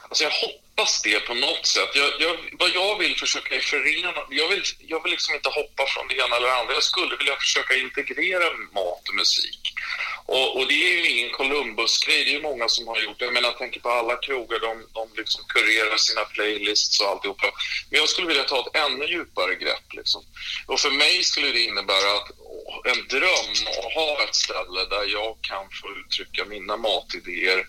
[0.02, 1.90] Alltså jag hoppas hoppas det på något sätt.
[1.94, 4.12] Jag, jag, vad jag vill försöka är förena...
[4.30, 6.74] Jag vill, jag vill liksom inte hoppa från det ena eller det andra.
[6.74, 9.60] Jag skulle vilja försöka integrera mat och musik.
[10.26, 12.24] Och, och det är ju ingen Columbus-grej.
[12.24, 13.24] Det är ju många som har gjort det.
[13.24, 14.60] Jag menar, jag tänker på alla krogar.
[14.60, 17.46] De, de liksom kurerar sina playlists och alltihopa.
[17.90, 19.88] Men jag skulle vilja ta ett ännu djupare grepp.
[19.92, 20.22] Liksom.
[20.66, 22.30] Och för mig skulle det innebära att
[22.84, 27.66] en dröm att ha ett ställe där jag kan få uttrycka mina matidéer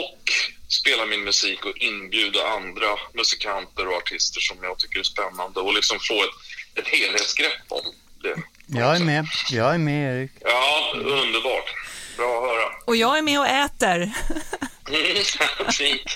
[0.00, 0.22] och
[0.68, 5.74] spela min musik och inbjuda andra musikanter och artister som jag tycker är spännande och
[5.74, 6.36] liksom få ett
[6.74, 7.80] ett helhetsgrepp om
[8.22, 8.42] det.
[8.78, 9.26] Jag är med.
[9.50, 10.30] Jag är med, Erik.
[10.40, 11.74] Ja, underbart.
[12.16, 12.74] Bra att höra.
[12.84, 14.12] Och jag är med och äter.
[15.72, 16.14] Fint.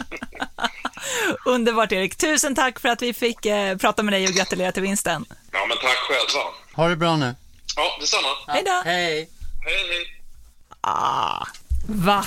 [1.45, 2.17] Underbart, Erik.
[2.17, 5.25] Tusen tack för att vi fick eh, prata med dig och gratulera till vinsten.
[5.53, 6.45] Ja, men tack själva.
[6.73, 7.35] Ha det bra nu.
[7.77, 8.29] Ja, detsamma.
[8.47, 8.83] Hej då.
[8.85, 9.31] Hej.
[9.65, 10.23] Hej, hej.
[10.81, 11.47] Ah,
[11.89, 12.27] va?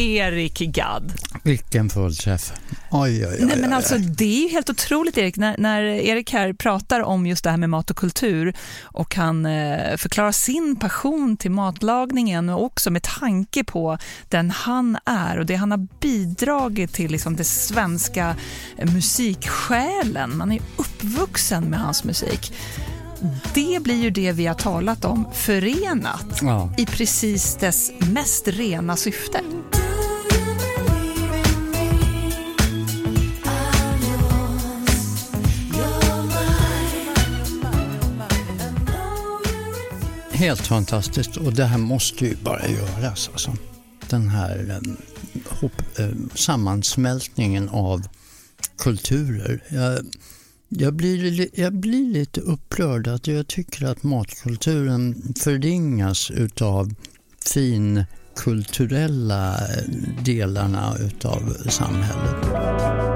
[0.00, 1.12] Erik Gadd.
[1.42, 2.52] Vilken fullträff.
[2.90, 3.44] Oj, oj, oj.
[3.46, 7.00] Nej, men oj, alltså, det är ju helt otroligt, Erik, när, när Erik här pratar
[7.00, 11.50] om just det här med mat och kultur och han eh, förklarar sin passion till
[11.50, 17.10] matlagningen och också med tanke på den han är och det han har bidragit till
[17.12, 18.36] liksom, det svenska
[18.78, 20.36] eh, musiksjälen.
[20.36, 22.52] Man är uppvuxen med hans musik.
[23.54, 26.74] Det blir ju det vi har talat om, förenat Ja.
[26.78, 29.40] i precis dess mest rena syfte.
[40.40, 43.30] Helt fantastiskt och det här måste ju bara göras.
[43.32, 43.56] Alltså.
[44.08, 44.80] Den här eh,
[45.60, 48.02] hop, eh, sammansmältningen av
[48.78, 49.62] kulturer.
[49.68, 49.98] Jag,
[50.68, 56.94] jag, blir, jag blir lite upprörd att jag tycker att matkulturen förringas utav
[57.44, 59.84] finkulturella eh,
[60.24, 63.09] delarna utav samhället.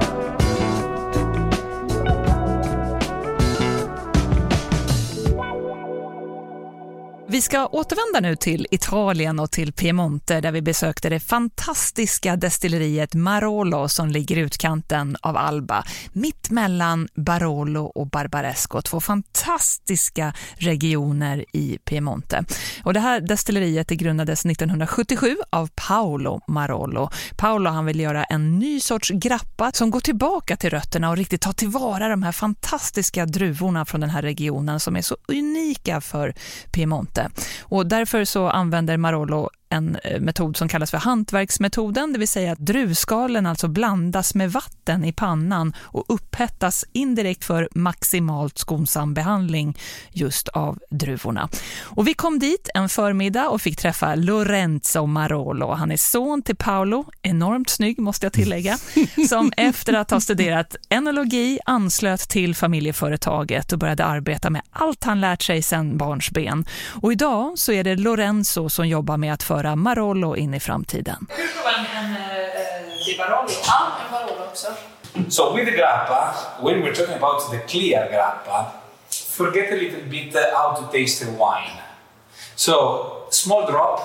[7.35, 13.15] Vi ska återvända nu till Italien och till Piemonte där vi besökte det fantastiska destilleriet
[13.15, 21.45] Marolo som ligger i utkanten av Alba, mitt mellan Barolo och Barbaresco, två fantastiska regioner
[21.53, 22.45] i Piemonte.
[22.83, 27.11] Och det här destilleriet det grundades 1977 av Paolo Marolo.
[27.37, 31.41] Paolo han vill göra en ny sorts grappa som går tillbaka till rötterna och riktigt
[31.41, 36.35] tar tillvara de här fantastiska druvorna från den här regionen som är så unika för
[36.73, 37.24] Piemonte.
[37.63, 42.53] Och därför så använder Marolo en eh, metod som kallas för hantverksmetoden, det vill säga
[42.53, 49.79] att druvskalen alltså blandas med vatten i pannan och upphettas indirekt för maximalt skonsam behandling
[50.11, 51.49] just av druvorna.
[51.83, 55.73] Och vi kom dit en förmiddag och fick träffa Lorenzo Marolo.
[55.73, 58.79] Han är son till Paolo, enormt snygg måste jag tillägga,
[59.29, 65.21] som efter att ha studerat enologi anslöt till familjeföretaget och började arbeta med allt han
[65.21, 66.65] lärt sig sedan barnsben.
[67.03, 71.27] Och idag så är det Lorenzo som jobbar med att föra Marolo in i framtiden.
[75.29, 78.73] So with the grappa, when we're talking about the clear grappa,
[79.11, 81.79] forget a little bit uh, how to taste the wine.
[82.57, 84.01] So small drop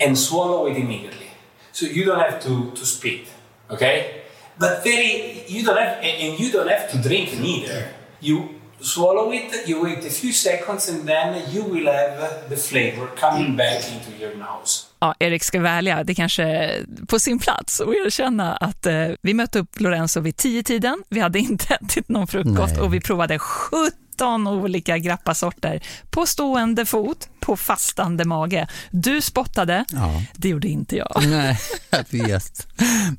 [0.00, 1.30] and swallow it immediately.
[1.72, 3.28] So you don't have to, to spit,
[3.70, 4.22] okay?
[4.58, 7.88] But very you don't have and and you don't have to drink neither.
[8.20, 13.08] You swallow it, you wait a few seconds and then you will have the flavor
[13.08, 13.56] coming mm.
[13.56, 14.87] back into your nose.
[15.00, 19.34] Ja, Erik ska välja, det kanske är på sin plats att erkänna att eh, vi
[19.34, 21.02] mötte upp Lorenzo vid tio tiden.
[21.08, 22.80] Vi hade inte ätit någon frukost Nej.
[22.80, 28.68] och vi provade 17 olika grappasorter på stående fot, på fastande mage.
[28.90, 30.22] Du spottade, Ja.
[30.36, 31.22] det gjorde inte jag.
[31.28, 31.58] Nej,
[31.90, 32.66] jag vet.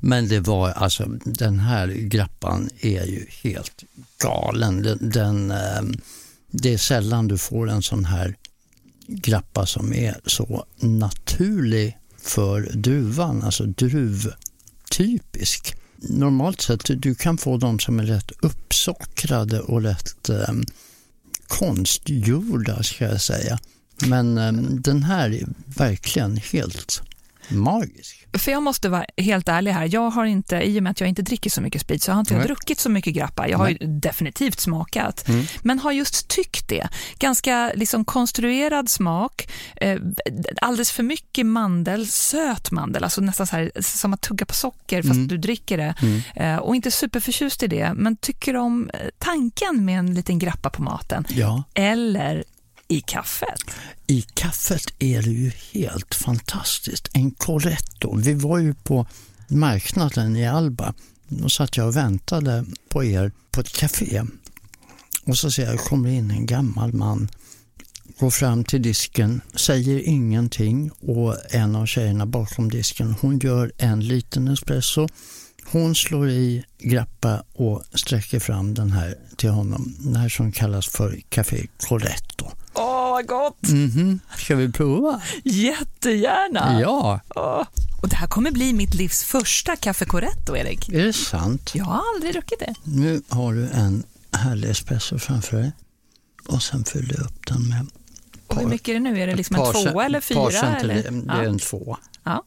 [0.00, 3.84] Men det var alltså, den här grappan är ju helt
[4.22, 4.82] galen.
[4.82, 5.82] Den, den, eh,
[6.50, 8.34] det är sällan du får en sån här
[9.10, 15.74] grappa som är så naturlig för druvan, alltså druvtypisk.
[15.96, 20.54] Normalt sett, du kan få de som är rätt uppsockrade och rätt eh,
[21.46, 23.58] konstgjorda ska jag säga.
[24.06, 27.02] Men eh, den här är verkligen helt
[27.50, 28.26] magisk.
[28.32, 31.08] För jag måste vara helt ärlig här, jag har inte, i och med att jag
[31.08, 32.46] inte dricker så mycket sprit, så har inte jag Nej.
[32.46, 33.48] druckit så mycket grappa.
[33.48, 35.28] Jag har ju definitivt smakat,
[35.62, 36.88] men har just tyckt det.
[37.18, 40.00] Ganska liksom konstruerad smak, eh,
[40.60, 45.02] alldeles för mycket mandel, söt mandel, alltså nästan så här, som att tugga på socker
[45.02, 45.94] fast du dricker det.
[46.36, 50.70] Eh, och inte superförtjust i det, men tycker om eh, tanken med en liten grappa
[50.70, 51.24] på maten.
[51.28, 52.44] Ja, Eller
[52.90, 53.60] i kaffet.
[54.06, 57.08] i kaffet är det ju helt fantastiskt.
[57.12, 58.16] En Coretto.
[58.16, 59.06] Vi var ju på
[59.48, 60.94] marknaden i Alba.
[61.28, 64.22] Då satt jag och väntade på er på ett café.
[65.24, 67.28] Och så ser jag, kommer in en gammal man,
[68.18, 74.00] går fram till disken, säger ingenting och en av tjejerna bakom disken, hon gör en
[74.00, 75.08] liten espresso.
[75.64, 79.96] Hon slår i grappa och sträcker fram den här till honom.
[79.98, 82.50] Den här som kallas för Café Coretto.
[83.20, 83.68] Vad gott!
[83.68, 85.22] Mhm, ska vi prova?
[85.44, 86.80] Jättegärna!
[86.80, 87.20] Ja.
[88.02, 90.88] Och det här kommer bli mitt livs första kaffe corretto, Erik.
[90.88, 91.74] är det sant?
[91.74, 92.74] Jag har aldrig druckit det.
[92.84, 94.02] Nu har du en
[94.32, 95.72] härlig espresso framför dig.
[96.46, 97.86] Och sen fyller du upp den med...
[98.46, 99.20] Och hur mycket är det nu?
[99.20, 100.76] Är det liksom en tvåa eller fyra?
[100.76, 100.94] Eller?
[100.94, 101.98] Det är en tvåa.
[102.24, 102.44] Ja.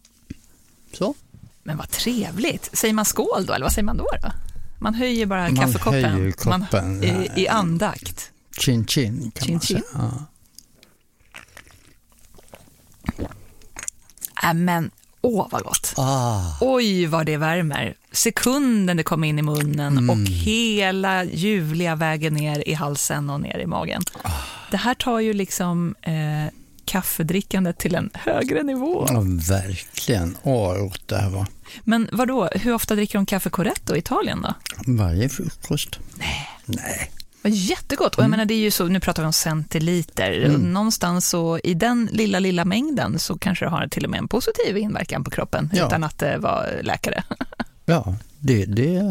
[0.94, 1.16] Så.
[1.64, 2.70] Men vad trevligt.
[2.78, 4.08] Säger man skål då, eller vad säger man då?
[4.22, 4.32] då?
[4.80, 8.32] Man höjer bara man kaffekoppen höjer koppen, man, i, i andakt.
[8.58, 9.78] Chin chin kan chin, man chin.
[9.78, 9.84] säga.
[9.94, 10.26] Ja.
[14.44, 15.94] Äh, men åh vad gott.
[15.98, 16.42] Ah.
[16.62, 17.94] Oj vad det värmer.
[18.12, 20.10] Sekunden det kommer in i munnen Mm.
[20.10, 24.04] och hela ljuvliga vägen ner i halsen och ner i magen.
[24.22, 24.32] Ah.
[24.72, 26.14] Det här tar ju liksom eh,
[26.86, 29.06] kaffedrickandet till en högre nivå.
[29.10, 30.38] Ja, verkligen.
[30.44, 31.48] Åh, vad gott det här var.
[31.84, 32.46] Men vad då?
[32.56, 34.54] hur ofta dricker de kaffe corretto i Italien då?
[34.88, 36.00] Varje frukost.
[36.18, 36.50] Nej.
[36.66, 37.12] Nej.
[37.44, 38.16] Vad Jättegott.
[38.16, 40.58] Och jag menar, det är ju så, nu pratar vi om centiliter.
[40.58, 44.28] Någonstans så i den lilla, lilla mängden så kanske det har till och med en
[44.28, 45.88] positiv inverkan på kroppen Ja.
[45.88, 47.24] utan att eh, vara läkare.
[47.86, 49.02] Ja, det, det,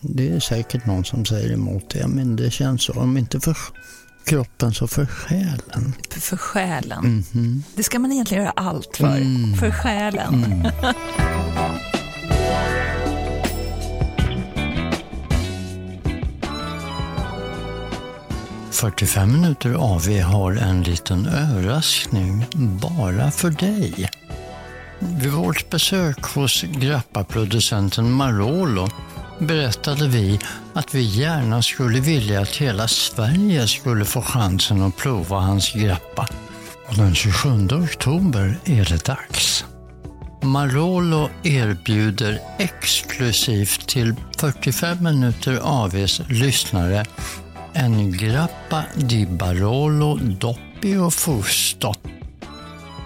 [0.00, 2.92] det är säkert någon som säger emot det, men det känns så.
[2.92, 3.56] Om inte för
[4.24, 5.92] kroppen så för själen.
[6.10, 7.24] För själen.
[7.32, 7.62] Mhm.
[7.74, 9.16] Det ska man egentligen göra allt för.
[9.16, 9.54] Mm.
[9.54, 10.66] För själen.
[18.74, 24.10] 45 minuter AV har en liten överraskning bara för dig.
[24.98, 28.88] Vid vårt besök hos grappaproducenten Marolo
[29.38, 30.40] berättade vi
[30.72, 36.28] att vi gärna skulle vilja att hela Sverige skulle få chansen att prova hans grappa.
[36.88, 39.64] Och den 27 oktober är det dags.
[40.42, 47.04] Marolo erbjuder exklusivt till 45 minuter AVs lyssnare
[47.74, 51.94] en Grappa di Barolo Doppio Fusto.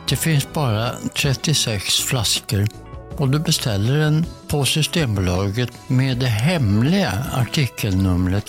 [0.09, 2.67] Det finns bara 36 flaskor
[3.17, 8.45] och du beställer den på Systembolaget med det hemliga artikelnumret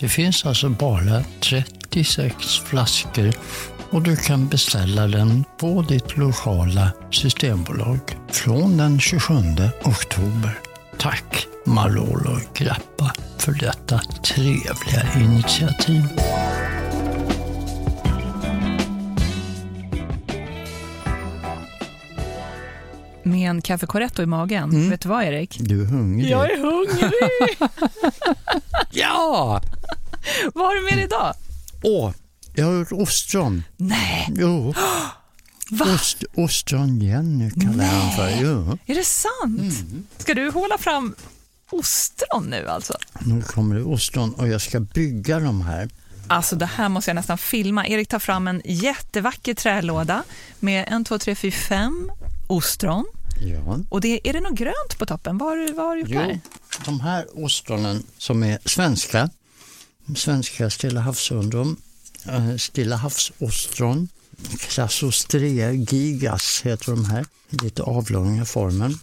[0.00, 1.24] Det finns alltså bara
[1.92, 3.32] 36 flaskor
[3.90, 9.34] och du kan beställa den på ditt lokala systembolag från den 27
[9.84, 10.58] oktober.
[10.98, 16.02] Tack Malolo Grappa för detta trevliga initiativ.
[23.22, 24.90] Med en kaffe corretto i magen.
[24.90, 25.56] Vet du vad Erik?
[25.60, 26.30] Du är hungrig?
[26.30, 27.58] Jag är hungrig!
[28.90, 29.60] Ja!
[30.54, 31.34] vad har du med dig idag?
[31.82, 32.12] Åh,
[32.54, 33.62] jag har gjort ostron.
[33.76, 34.72] Nej, Jo.
[35.70, 35.86] va?
[35.94, 38.30] Ost, ostron-Jenny kallar jag honom för.
[38.40, 38.78] Jo.
[38.86, 39.74] Är det sant?
[40.18, 41.14] Ska du håla fram
[41.70, 42.94] ostron nu alltså?
[43.20, 45.88] Nu kommer det ostron och jag ska bygga de här.
[46.26, 47.86] Alltså det här måste jag nästan filma.
[47.86, 50.24] Erik tar fram en jättevacker trälåda
[50.60, 52.10] med en, två, tre, fyra, fem
[52.46, 53.04] ostron.
[53.40, 53.78] Ja.
[53.88, 55.38] Och det, är det något grönt på toppen?
[55.38, 56.40] Vad har du, vad har du gjort Jo, där?
[56.84, 59.30] de här ostronen som är svenska,
[60.16, 61.76] svenska Stilla havsundron,
[62.26, 64.08] eh, Stilla havsostron,
[64.58, 68.98] Crassostrea gigas heter de här, lite avlånga formen,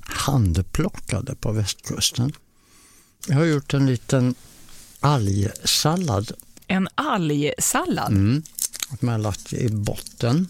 [0.00, 2.32] handplockade på västkusten.
[3.26, 4.34] Jag har gjort en liten
[5.00, 6.32] algsallad
[6.66, 8.12] En algsallad.
[8.12, 8.42] mm,
[8.98, 10.48] som jag har lagt i botten.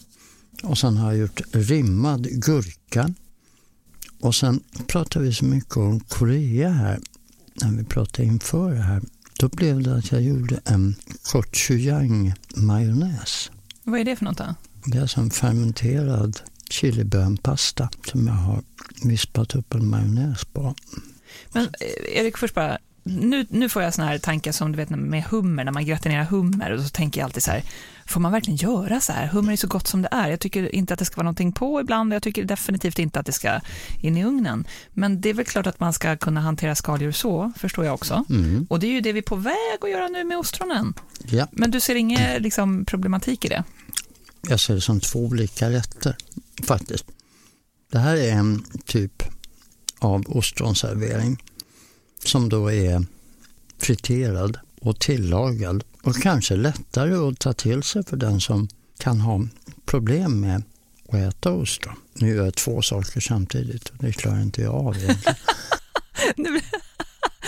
[0.62, 3.14] Och sen har jag gjort rimmad gurka.
[4.20, 7.00] Och sen pratar vi så mycket om Korea här,
[7.54, 9.02] när vi pratade inför det här.
[9.40, 10.96] Då blev det att jag gjorde en
[11.32, 13.50] gochujang-majonnäs.
[13.82, 14.54] Vad är det för något då?
[14.84, 18.62] Det är en fermenterad chilibönpasta som jag har
[19.04, 20.74] vispat upp en majonnäs på.
[21.52, 24.90] Men eh, Erik, först bara, nu, nu får jag såna här tankar som du vet
[24.90, 27.62] med hummer, när man gratinerar hummer, och så tänker jag alltid så här,
[28.06, 29.26] får man verkligen göra så här?
[29.26, 30.28] Hummer är så gott som det är.
[30.28, 33.20] Jag tycker inte att det ska vara någonting på ibland, och jag tycker definitivt inte
[33.20, 33.60] att det ska
[34.00, 34.64] in i ugnen.
[34.90, 38.24] Men det är väl klart att man ska kunna hantera skaldjur så, förstår jag också.
[38.30, 38.66] Mm.
[38.70, 40.94] Och det är ju det vi är på väg att göra nu med ostronen.
[41.24, 43.64] Ja, Men du ser ingen liksom, problematik i det?
[44.48, 46.16] jag ser det som två olika rätter
[46.64, 47.04] faktiskt.
[47.92, 49.22] Det här är en typ
[49.98, 51.42] av ostronservering
[52.24, 53.06] som då är
[53.78, 58.68] friterad och tillagad och kanske lättare att ta till sig för den som
[58.98, 59.46] kan ha
[59.84, 60.62] problem med
[61.08, 61.94] att äta ostron.
[62.14, 65.36] Nu gör jag två saker samtidigt och det klarar inte jag av egentligen.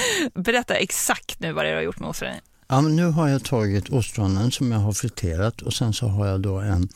[0.35, 2.41] Berätta exakt nu vad det är du har gjort med ostronen.
[2.69, 6.27] Ja, men nu har jag tagit ostronen som jag har friterat och sen så har
[6.27, 6.89] jag då en,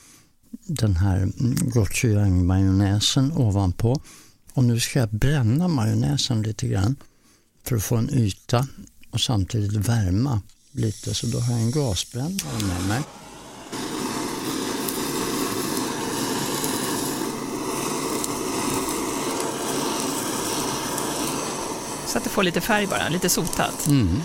[0.51, 1.29] den här
[1.71, 4.01] gochujang-majonnäsen ovanpå.
[4.55, 6.97] Och nu ska jag bränna majonnäsen lite grann
[7.69, 8.67] för att få en yta
[9.11, 10.41] och samtidigt värma
[10.73, 11.15] lite.
[11.15, 13.03] Så då har jag en gasbrännare med mig.
[22.07, 23.87] Så att det får lite färg bara, lite sotat.
[23.87, 24.23] Mm.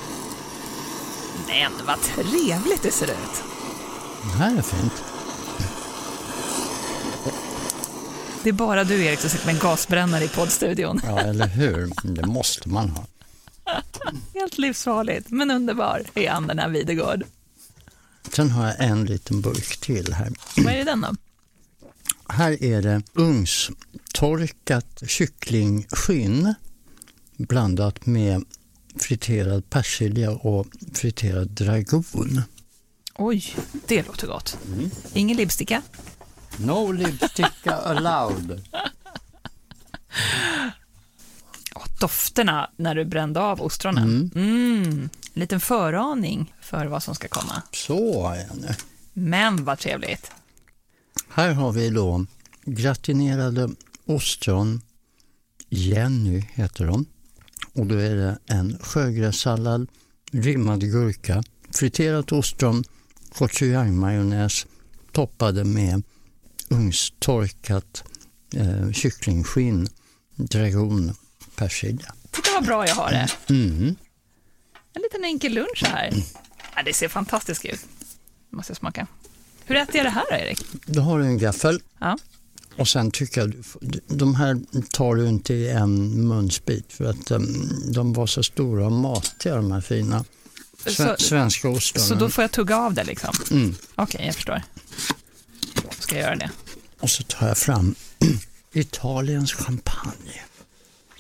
[1.48, 3.44] Men vad trevligt det ser ut.
[4.24, 5.04] Det här är fint.
[8.44, 11.02] Det är bara du Erik som sitter med en gasbrännare i poddstudion.
[11.04, 11.92] Ja, eller hur.
[12.04, 13.06] Det måste man ha.
[14.34, 17.24] Helt livsfarligt, men underbar är Anna Videgård.
[18.34, 20.32] Sen har jag en liten burk till här.
[20.58, 21.16] Vad är det den då?
[22.30, 26.54] Här är det ugnstorkat kycklingskinn
[27.38, 28.46] blandat med
[29.00, 32.42] friterad persilja och friterad dragon.
[33.16, 33.56] Oj,
[33.88, 34.58] det låter gott.
[35.14, 35.82] Ingen lipsticka?
[36.58, 38.62] No lipsticka allowed.
[42.00, 44.32] Dofterna när du brände av ostronen.
[44.36, 45.10] Mm.
[45.34, 47.62] En liten föraning för vad som ska komma.
[47.74, 48.76] Så nu.
[49.14, 50.32] Men vad trevligt.
[51.30, 52.26] Här har vi då
[52.66, 53.70] gratinerade
[54.06, 54.82] ostron.
[55.70, 57.06] Jenny heter de.
[57.74, 59.88] Och då är det en sjögrässallad,
[60.32, 62.84] rimmad gurka, friterat ostron,
[63.38, 64.66] gochujangmajonnäs
[65.12, 66.04] toppade med
[66.70, 68.04] ugnstorkat
[68.56, 69.88] eh, kycklingskinn,
[70.36, 71.14] dragon,
[71.66, 72.14] persilja.
[72.32, 73.30] Titta vad bra jag har det.
[73.54, 73.96] Mm.
[74.94, 76.14] En liten enkel lunch här.
[76.76, 77.80] Ja, det ser fantastiskt ut.
[78.50, 79.08] Måste jag smaka.
[79.66, 80.66] Hur äter jag det här då, Erik?
[80.86, 82.18] Då har du en gaffel Ja.
[82.78, 83.54] och sen tycker jag,
[84.08, 84.60] de här
[84.92, 89.56] tar du inte i en munsbit för att um, de var så stora och matiga
[89.56, 90.26] de här fina
[90.86, 92.08] sve- Så- svenska ostronen.
[92.08, 93.34] Så då får jag tugga av det liksom?
[93.52, 93.76] Mm.
[93.96, 94.62] Okej, jag förstår.
[95.76, 96.50] Då ska jag göra det.
[97.00, 97.96] Och så tar jag fram
[98.74, 100.42] Italiens champagne.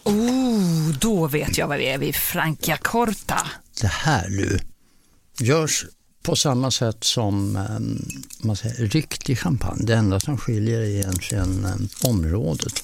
[0.04, 3.48] Oh, då vet jag vad vi är vid Franciacorta.
[3.82, 4.60] Det här nu
[5.40, 5.86] görs
[6.24, 8.06] på samma sätt som ehm,
[8.44, 9.86] man säger, riktig champagne.
[9.86, 12.84] Det enda som skiljer är egentligen ehm, området.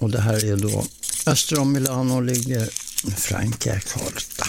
[0.00, 0.84] Och det här är då
[1.26, 2.68] öster om Milano ligger
[3.16, 4.46] Franciacorta.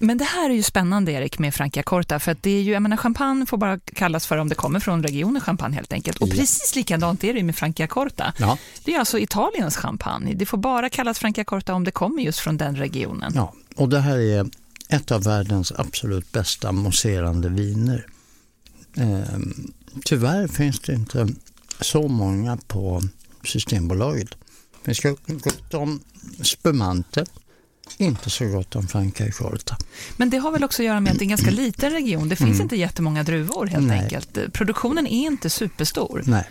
[0.00, 2.82] Men det här är ju spännande, Erik, med Franciacorta, för att det är ju, jag
[2.82, 6.18] menar, champagne får bara kallas för om det kommer från regionen champagne helt enkelt.
[6.18, 6.32] Och Ja.
[6.32, 8.32] precis likadant är det med Franciacorta.
[8.38, 10.34] Ja, Det är alltså Italiens champagne.
[10.34, 13.32] Det får bara kallas Franciacorta om det kommer just från den regionen.
[13.34, 14.46] ja, och det här är
[14.88, 18.06] ett av världens absolut bästa mousserande viner.
[18.96, 19.72] Ehm,
[20.04, 21.28] tyvärr finns det inte
[21.80, 23.02] så många på
[23.44, 24.28] Systembolaget.
[24.84, 26.00] Vi ska gott om
[26.42, 27.24] spumante,
[27.96, 29.76] inte så gott om Franciacorta.
[30.16, 32.28] Men det har väl också att göra med att det är en ganska liten region.
[32.28, 33.98] Det finns inte jättemånga druvor helt Nej.
[34.00, 34.52] enkelt.
[34.52, 36.22] Produktionen är inte superstor.
[36.26, 36.44] Nej,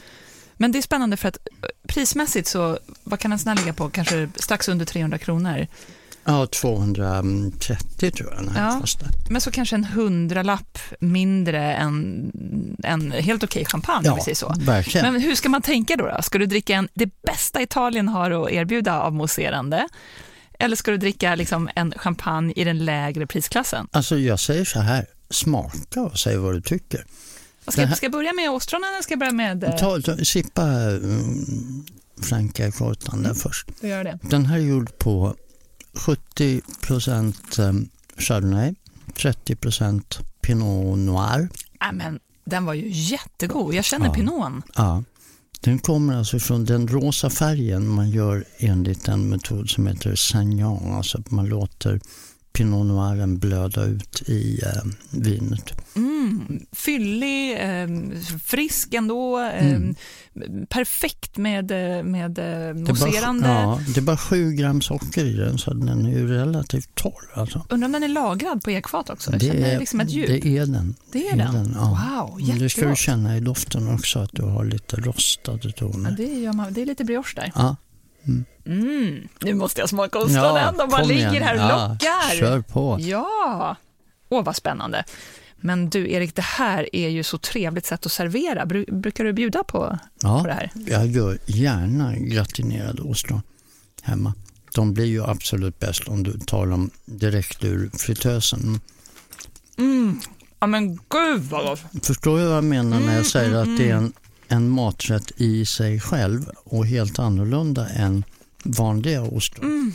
[0.58, 3.74] Men det är spännande för att eh, prismässigt så, vad kan en sån här ligga
[3.74, 3.90] på?
[3.90, 5.68] Kanske strax under 300 kronor.
[6.24, 8.82] ja, 230 tror jag den här Ja.
[9.30, 12.32] Men så kanske en hundralapp mindre än
[12.84, 14.54] en helt okej champagne, om vi säger så.
[14.60, 15.14] verkligen.
[15.14, 16.22] Men hur ska man tänka då, då?
[16.22, 19.88] Ska du dricka en, det bästa Italien har att erbjuda av mousserande?
[20.60, 23.88] Eller ska du dricka liksom en champagne i den lägre prisklassen?
[23.92, 27.06] Alltså jag säger så här, smaka och säg vad du tycker.
[27.66, 29.64] Vad Ska, här- ska jag börja med ostronen eller ska jag börja med...
[29.64, 31.86] eh, Ta, ta, sippa um,
[32.22, 33.68] Franciacortan där först.
[33.82, 34.20] Du gör det.
[34.22, 35.36] Den här är gjord på
[35.94, 38.76] 70 procent um, Chardonnay,
[39.16, 41.50] 30 procent Pinot Noir.
[41.82, 43.74] Äh, men den var ju jättegod.
[43.74, 44.14] Jag känner Ja.
[44.14, 44.62] pinoten.
[44.76, 45.04] Ja.
[45.62, 50.94] Den kommer alltså från den rosa färgen man gör enligt en metod som heter Sagnan,
[50.94, 52.00] alltså att man låter
[52.58, 55.74] Pinot Noiren blöda ut i eh, vinet.
[55.96, 57.88] Mm, fyllig, eh,
[58.46, 59.40] frisk ändå.
[59.40, 59.96] Eh, Mm.
[60.70, 63.48] Perfekt med, eh, med eh, Det är, bara, mousserande.
[63.48, 67.32] ja, det är bara 7 gram socker i den så den är ju relativt torr.
[67.34, 67.66] Alltså.
[67.70, 69.32] Undrar om den är lagrad på ekfat också?
[69.32, 70.28] Det känner är, liksom ett djup.
[70.28, 70.96] det är den.
[71.12, 71.72] Det är den?
[71.76, 71.88] ja.
[72.20, 72.98] Wow, Men Det ska du jättegott.
[72.98, 76.12] känna i doften också att du har lite rostade Ja, toner.
[76.12, 77.52] det, gör man, det är lite brioche där.
[77.56, 77.76] Ja,
[78.66, 80.78] Mm, nu måste jag smaka ostronen.
[80.78, 81.44] Bara kom ligger igen.
[81.44, 82.40] här och Ja, lockar.
[82.40, 82.98] Kör på.
[83.00, 83.76] Ja,
[84.30, 85.04] åh vad spännande.
[85.58, 88.66] Men du Erik, det här är ju så trevligt sätt att servera.
[88.66, 90.72] Bru- brukar du bjuda på, Ja, på det här?
[90.88, 93.42] jag gör gärna gratinerade ostron
[94.02, 94.34] hemma.
[94.74, 98.80] De blir ju absolut bäst om du tar dem direkt ur fritösen.
[99.78, 100.20] Mm.
[100.60, 101.82] Ja men gud vad gott.
[102.06, 104.14] Förstår du vad jag menar när jag säger mm, att det är en,
[104.48, 108.24] en maträtt i sig själv och helt annorlunda än
[108.64, 109.66] vanliga ostron?
[109.66, 109.94] Mm.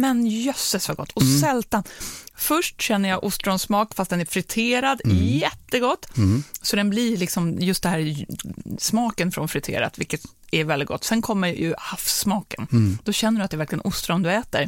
[0.00, 1.12] Men jösses vad gott.
[1.12, 1.40] Och Mm.
[1.40, 1.82] sältan.
[2.34, 6.16] Först känner jag ostronsmak fast den är friterad, jättegott.
[6.16, 6.42] Mm.
[6.62, 8.26] Så den blir liksom just det här
[8.78, 11.04] smaken från friterat, vilket är väldigt gott.
[11.04, 12.66] Sen kommer ju havssmaken.
[12.72, 12.98] Mm.
[13.04, 14.66] Då känner du att det är verkligen ostron du äter.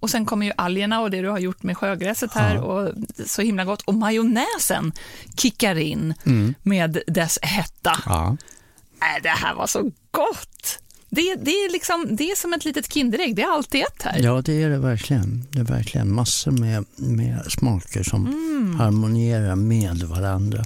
[0.00, 2.62] Och sen kommer ju algerna och det du har gjort med sjögräset här Ja.
[2.62, 2.92] och
[3.26, 3.82] så himla gott.
[3.82, 4.92] Och majonnäsen
[5.36, 6.54] kickar in Mm.
[6.62, 8.00] med dess hetta.
[8.06, 8.36] Ja.
[9.00, 10.78] Äh, det här var så gott!
[11.12, 14.18] Det, det, är liksom, det är som ett litet Kinderägg, det är alltid ett här.
[14.18, 15.46] Ja, det är det verkligen.
[15.50, 18.76] Det är verkligen massor med, med smaker som mm.
[18.80, 20.64] harmonierar med varandra.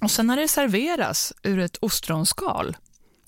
[0.00, 2.76] Och sen när det serveras ur ett ostronskal,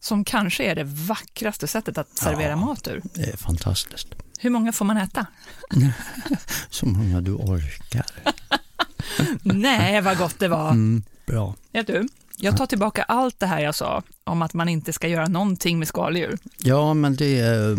[0.01, 3.03] som kanske är det vackraste sättet att servera ja, mat ur.
[3.15, 4.09] Det är fantastiskt.
[4.39, 5.27] Hur många får man äta?
[6.71, 8.07] Så många du orkar.
[9.43, 10.71] Nej, vad gott det var.
[10.71, 11.55] Mm, bra.
[11.73, 15.09] Vet du, jag tar tillbaka allt det här jag sa om att man inte ska
[15.09, 16.39] göra någonting med skaldjur.
[16.59, 17.77] Ja, men det,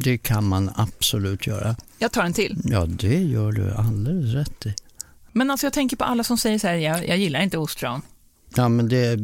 [0.00, 1.76] det kan man absolut göra.
[1.98, 2.60] Jag tar en till.
[2.64, 4.74] Ja, det gör du alldeles rätt i.
[5.32, 8.02] Men alltså jag tänker på alla som säger så här, jag, jag gillar inte ostron.
[8.56, 9.20] Ja, men det,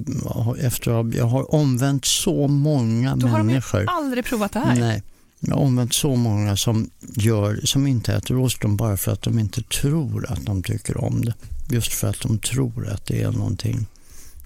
[0.61, 3.81] efter att jag har omvänt så många Då människor.
[3.81, 4.81] Då har aldrig provat det här.
[4.81, 5.03] Nej,
[5.41, 9.39] jag har omvänt så många som, gör, som inte äter ostron bara för att de
[9.39, 11.35] inte tror att de tycker om det.
[11.68, 13.87] Just för att de tror att det är någonting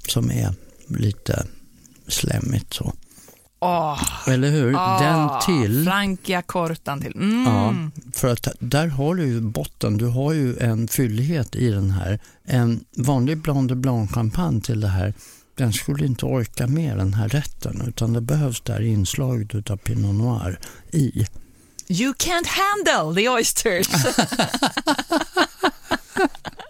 [0.08, 0.54] som är
[0.86, 1.46] lite
[2.08, 2.92] slemmigt så.
[3.64, 4.74] Oh, Eller hur?
[4.74, 5.84] Oh, Den till.
[5.84, 7.14] Frankia kortan till.
[7.14, 7.44] Mm.
[7.44, 7.74] Ja,
[8.12, 9.98] för att där har du ju botten.
[9.98, 12.18] Du har ju en fyllighet i den här.
[12.44, 15.14] En vanlig Blanc de Blanc-champagne till det här
[15.56, 20.14] den skulle inte orka med den här rätten utan det behövs där inslag av Pinot
[20.14, 20.58] Noir
[20.90, 21.26] i.
[21.88, 23.88] You can't handle the oysters.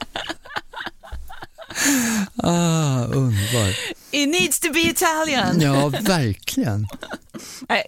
[2.36, 3.68] ah, underbar.
[4.10, 5.60] It needs to be Italian.
[5.60, 6.88] ja, verkligen.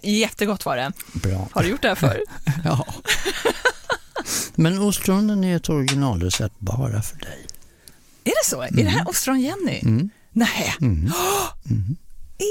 [0.03, 0.91] Jättegott var det.
[1.13, 1.47] Bra.
[1.51, 2.21] Har du gjort det här förr?
[2.63, 2.85] ja.
[4.55, 7.45] Men ostronen är ett originalrecept bara för dig.
[8.23, 8.61] Är det så?
[8.61, 8.79] Mm.
[8.79, 9.79] Är det här ostron-Jenny?
[9.81, 10.09] Mm.
[10.31, 10.75] Nej.
[10.81, 11.11] Mm.
[11.69, 11.97] Mm.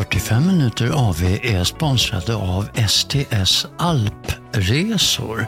[0.00, 5.46] ”45 minuter AV är sponsrade av STS Alpresor.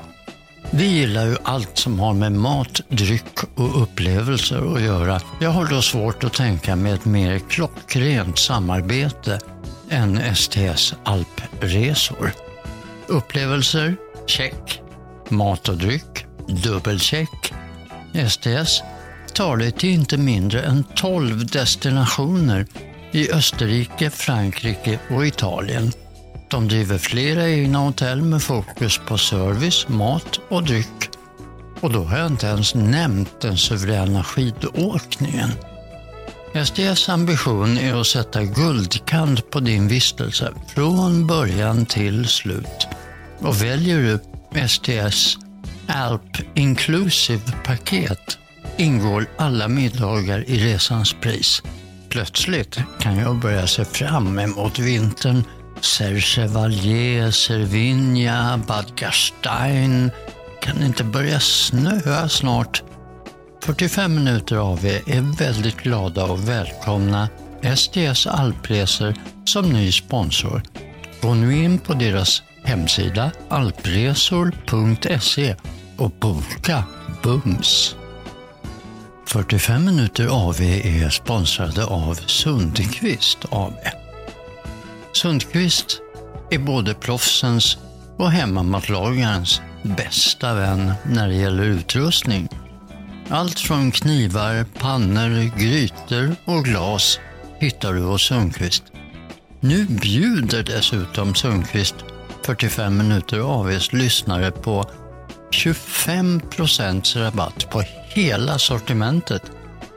[0.71, 5.21] Vi gillar ju allt som har med mat, dryck och upplevelser att göra.
[5.41, 9.41] Jag har då svårt att tänka mig ett mer klockrent samarbete
[9.91, 12.33] än STS alpresor.
[13.07, 13.97] Upplevelser?
[14.27, 14.81] Check.
[15.29, 16.27] Mat och dryck?
[16.49, 17.53] Dubbelcheck.
[18.29, 18.83] STS
[19.35, 22.67] tar dig till inte mindre än 12 destinationer
[23.13, 25.93] i Österrike, Frankrike och Italien
[26.53, 31.11] de driver flera egna hotell med fokus på service, mat och dryck.
[31.81, 35.51] Och då har jag inte ens nämnt den suveräna skidåkningen.
[36.65, 42.87] STS ambition är att sätta guldkant på din vistelse från början till slut.
[43.39, 44.19] Och väljer du
[44.69, 45.39] STS
[45.87, 48.39] Alp Inclusive paket
[48.77, 51.63] ingår alla middagar i resans pris.
[52.13, 55.45] Plötsligt kan jag börja se fram emot vintern
[55.81, 60.11] Serchevalier, Cervinia, Bad Gastein.
[60.63, 62.83] Kan det inte börja snöa snart?
[63.65, 67.29] 45 minuter av er är väldigt glada och välkomna
[67.77, 70.63] STS Alpresor som ny sponsor.
[71.23, 74.57] Gå nu in på deras hemsida alpresor.se
[75.99, 76.85] och boka
[77.23, 77.97] bums.
[79.33, 83.75] 45 minuter AV är sponsrade av Sundqvist AB.
[85.13, 86.01] Sundqvist
[86.51, 87.79] är både proffsens
[88.19, 92.49] och hemmamatlagarens bästa vän när det gäller utrustning.
[93.29, 97.19] Allt från knivar, pannor, grytor och glas
[97.59, 98.85] hittar du hos Sundqvist.
[99.61, 101.95] Nu bjuder dessutom Sundqvist
[102.43, 104.91] 45 minuter AVs lyssnare på
[105.51, 106.41] 25
[107.17, 107.83] rabatt på
[108.15, 109.43] hela sortimentet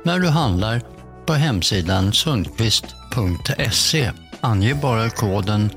[0.03, 0.81] när du handlar
[1.25, 4.11] på hemsidan sundqvist.se.
[4.41, 5.69] Ange bara koden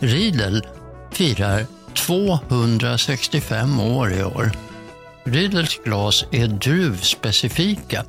[0.00, 0.66] Riedel
[1.12, 4.50] firar 265 år i år.
[5.24, 8.04] Riedels glas är druvspecifika.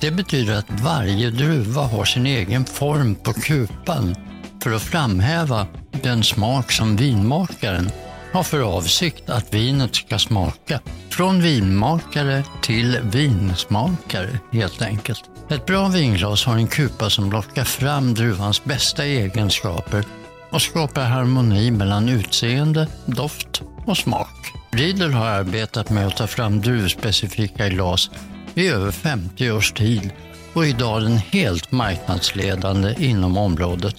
[0.00, 4.14] Det betyder att varje druva har sin egen form på kupan
[4.62, 5.66] för att framhäva
[6.02, 7.90] den smak som vinmakaren
[8.32, 10.80] har för avsikt att vinet ska smaka.
[11.10, 15.22] Från vinmakare till vinsmakare helt enkelt.
[15.50, 20.04] Ett bra vinglas har en kupa som lockar fram druvans bästa egenskaper
[20.50, 24.52] och skapar harmoni mellan utseende, doft och smak.
[24.70, 28.10] Riedel har arbetat med att ta fram druvspecifika glas
[28.54, 30.10] i över 50 års tid
[30.52, 33.96] och är idag den helt marknadsledande inom området.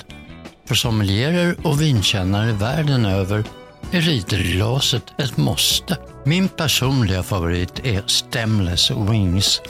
[0.67, 3.43] För sommelierer och vinkännare världen över
[3.91, 5.97] är Riedelglaset ett måste.
[6.25, 9.61] Min personliga favorit är Stemless Wings.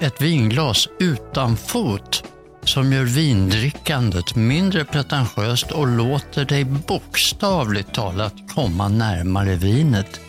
[0.00, 2.24] Ett vinglas utan fot
[2.64, 10.20] som gör vindrickandet mindre pretentiöst och låter dig bokstavligt talat komma närmare vinet.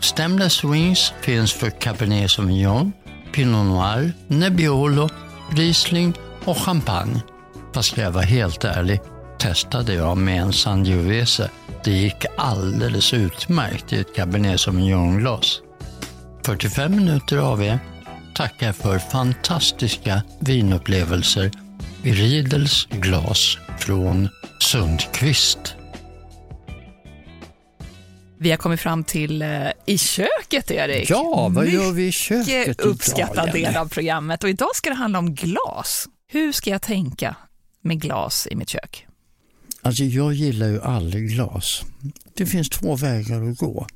[0.00, 2.92] Stemless Wings finns för Cabernet Sauvignon,
[3.34, 5.08] Pinot Noir, Nebbiolo,
[5.50, 6.14] Riesling
[6.44, 7.22] och Champagne.
[7.72, 9.00] Fast ska jag vara helt ärlig
[9.38, 11.50] testade jag med en Sangiovese.
[11.84, 15.60] Det gick alldeles utmärkt i ett Cabernet Sauvignon-glas.
[16.46, 17.78] 45 minuter av er
[18.34, 21.50] tackar för fantastiska vinupplevelser
[22.02, 24.28] i Riedels glas från
[24.60, 25.74] Sundqvist.
[28.38, 31.10] Vi har kommit fram till uh, i köket, Erik.
[31.10, 34.96] Ja, vad gör vi i köket Mycket uppskattad del av programmet och idag ska det
[34.96, 36.08] handla om glas.
[36.32, 37.36] Hur ska jag tänka
[37.80, 39.06] med glas i mitt kök?
[39.82, 41.82] Alltså jag gillar ju aldrig glas.
[42.34, 43.86] Det finns två vägar att gå.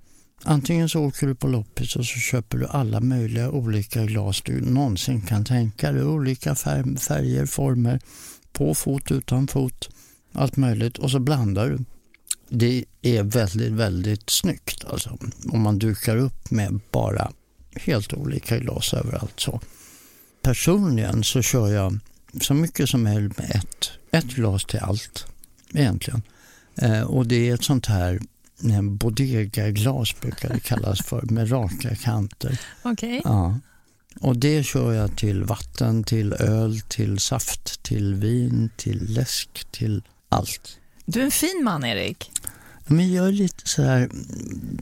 [0.45, 4.61] Antingen så åker du på loppis och så köper du alla möjliga olika glas du
[4.61, 6.05] någonsin kan tänka dig.
[6.05, 8.01] Olika färger, former,
[8.53, 9.89] på fot, utan fot,
[10.33, 10.99] allt möjligt.
[10.99, 11.79] Och så blandar du.
[12.49, 15.19] Det är väldigt, väldigt snyggt alltså.
[15.53, 17.33] Om man dukar upp med bara
[17.77, 19.41] helt olika glas överallt.
[19.41, 19.61] Så.
[20.43, 21.99] Personligen så kör jag
[22.41, 25.27] så mycket som möjligt med ett, ett glas till allt
[25.75, 26.23] egentligen.
[26.75, 28.21] Eh, och det är ett sånt här
[28.71, 32.61] eh, bodega-glas brukar det kallas för med raka kanter.
[32.85, 33.21] Okay.
[33.25, 33.59] Ja.
[34.21, 40.03] Och det kör jag till vatten, till öl, till saft, till vin, till läsk, till
[40.29, 40.79] allt.
[41.11, 42.31] Du är en fin man, Erik.
[42.87, 44.11] Men jag är lite så här,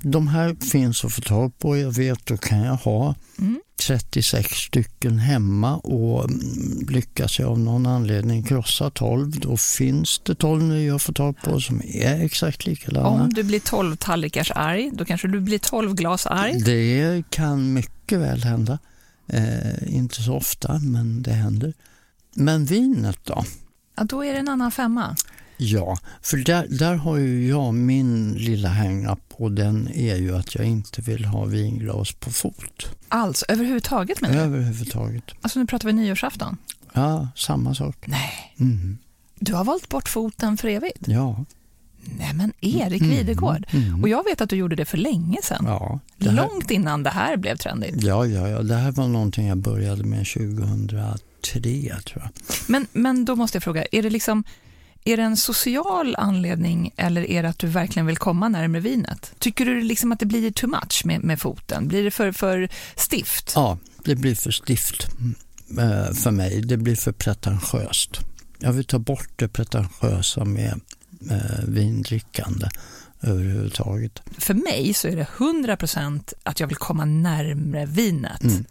[0.02, 3.60] de här finns att få tag på, jag vet, då kan jag ha mm.
[3.86, 6.30] 36 stycken hemma och
[6.88, 11.36] lyckas jag av någon anledning krossa 12, då finns det 12 nya att få tag
[11.44, 13.08] på som är exakt likadana.
[13.08, 16.62] Om du blir 12 tallrikars arg, då kanske du blir 12 glas arg?
[16.64, 18.78] Det kan mycket väl hända.
[19.26, 21.74] Eh, inte så ofta, men det händer.
[22.34, 23.44] Men vinet då?
[23.96, 25.16] Ja, då är det en annan femma.
[25.56, 30.54] Ja, för där, där har ju jag min lilla hänga på den är ju att
[30.54, 32.86] jag inte vill ha vinglas på fot.
[33.08, 33.44] Alls?
[33.48, 34.40] Överhuvudtaget menar du?
[34.40, 35.24] Överhuvudtaget.
[35.40, 36.56] Alltså nu pratar vi nyårsafton?
[36.92, 37.96] Ja, samma sak.
[38.06, 38.54] Nej.
[38.60, 38.98] Mm.
[39.34, 41.08] Du har valt bort foten för evigt?
[41.08, 41.44] Ja.
[42.18, 43.16] Nej men Erik mm.
[43.16, 43.66] Videgård.
[43.70, 44.02] Mm.
[44.02, 45.64] Och jag vet att du gjorde det för länge sedan.
[45.66, 46.32] Ja, här...
[46.32, 48.02] Långt innan det här blev trendigt.
[48.02, 51.20] Ja, ja, ja, det här var någonting jag började med 2003
[52.04, 52.30] tror jag.
[52.66, 54.44] Men, men då måste jag fråga, är det liksom
[55.06, 59.32] är det en social anledning eller är det att du verkligen vill komma närmare vinet?
[59.38, 61.88] Tycker du liksom att det blir too much med, med foten?
[61.88, 63.52] Blir det för, för stift?
[63.54, 65.08] Ja, det blir för stift
[65.78, 66.60] eh, för mig.
[66.60, 68.20] Det blir för pretentiöst.
[68.58, 70.80] Jag vill ta bort det pretentiösa med
[71.30, 72.68] eh, vindrickande
[73.22, 74.22] överhuvudtaget.
[74.38, 78.44] För mig så är det 100% att jag vill komma närmre vinet.
[78.44, 78.64] Mm.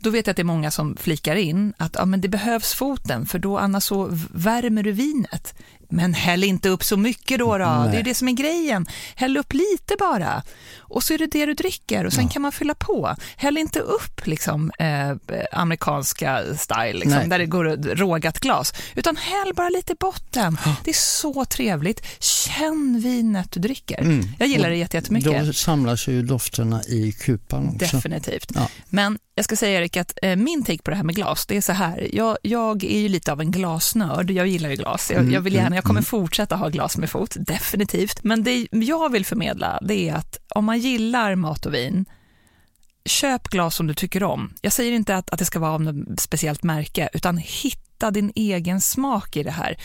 [0.00, 2.74] Då vet jag att det är många som flikar in att ja, men det behövs
[2.74, 5.54] foten för då annars så värmer du vinet.
[5.88, 7.88] Men häll inte upp så mycket då, då.
[7.92, 8.86] det är det som är grejen.
[9.14, 10.42] Häll upp lite bara
[10.78, 12.30] och så är det det du dricker och sen ja.
[12.30, 13.16] kan man fylla på.
[13.36, 15.12] Häll inte upp liksom, eh,
[15.52, 20.58] amerikanska style, liksom, där det går rågat glas, utan häll bara lite i botten.
[20.64, 20.76] Ja.
[20.84, 22.02] Det är så trevligt.
[22.18, 24.00] Känn vinet du dricker.
[24.00, 24.24] Mm.
[24.38, 25.46] Jag gillar det jättemycket.
[25.46, 27.96] Då samlas ju dofterna i kupan också.
[27.96, 28.52] Definitivt.
[28.54, 28.68] Ja.
[28.88, 31.56] Men jag ska säga Erik att eh, min take på det här med glas, det
[31.56, 32.08] är så här.
[32.12, 34.30] Jag, jag är ju lite av en glasnörd.
[34.30, 35.10] Jag gillar ju glas.
[35.10, 36.04] Jag, jag vill gärna, jag kommer mm.
[36.04, 38.24] fortsätta ha glas med fot, definitivt.
[38.24, 42.04] Men det jag vill förmedla, det är att om man gillar mat och vin,
[43.04, 44.52] köp glas som du tycker om.
[44.60, 48.32] Jag säger inte att, att det ska vara av något speciellt märke, utan hitta din
[48.34, 49.76] egen smak i det här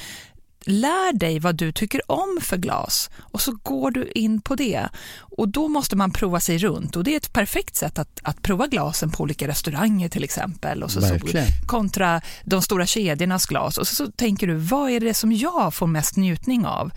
[0.66, 4.90] lär dig vad du tycker om för glas och så går du in på det.
[5.18, 8.42] Och då måste man prova sig runt och det är ett perfekt sätt att, att
[8.42, 10.84] prova glasen på olika restauranger till exempel.
[10.84, 11.18] Och så, så
[11.66, 15.74] kontra de stora kedjornas glas och så, så tänker du, vad är det som jag
[15.74, 16.92] får mest njutning av?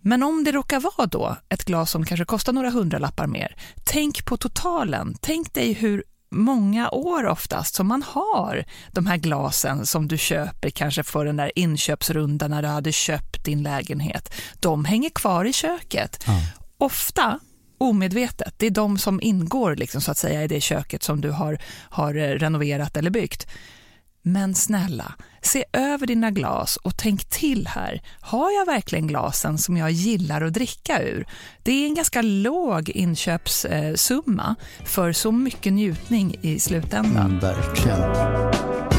[0.00, 4.24] Men om det råkar vara då ett glas som kanske kostar några hundralappar mer, tänk
[4.24, 5.16] på totalen.
[5.20, 6.04] Tänk dig hur
[6.34, 11.36] många år oftast som man har de här glasen som du köper kanske för den
[11.36, 14.34] där inköpsrundan när du hade köpt din lägenhet.
[14.60, 16.24] De hänger kvar i köket.
[16.26, 16.40] Ja.
[16.78, 17.40] Ofta
[17.78, 18.54] omedvetet.
[18.56, 21.58] Det är de som ingår liksom, så att säga i det köket som du har,
[21.90, 23.46] har renoverat eller byggt.
[24.26, 28.02] Men snälla, se över dina glas och tänk till här.
[28.20, 31.26] Har jag verkligen glasen som jag gillar att dricka ur?
[31.62, 34.54] Det är en ganska låg inköpssumma
[34.84, 37.26] för så mycket njutning i slutändan.
[37.26, 38.93] Mm, verkligen.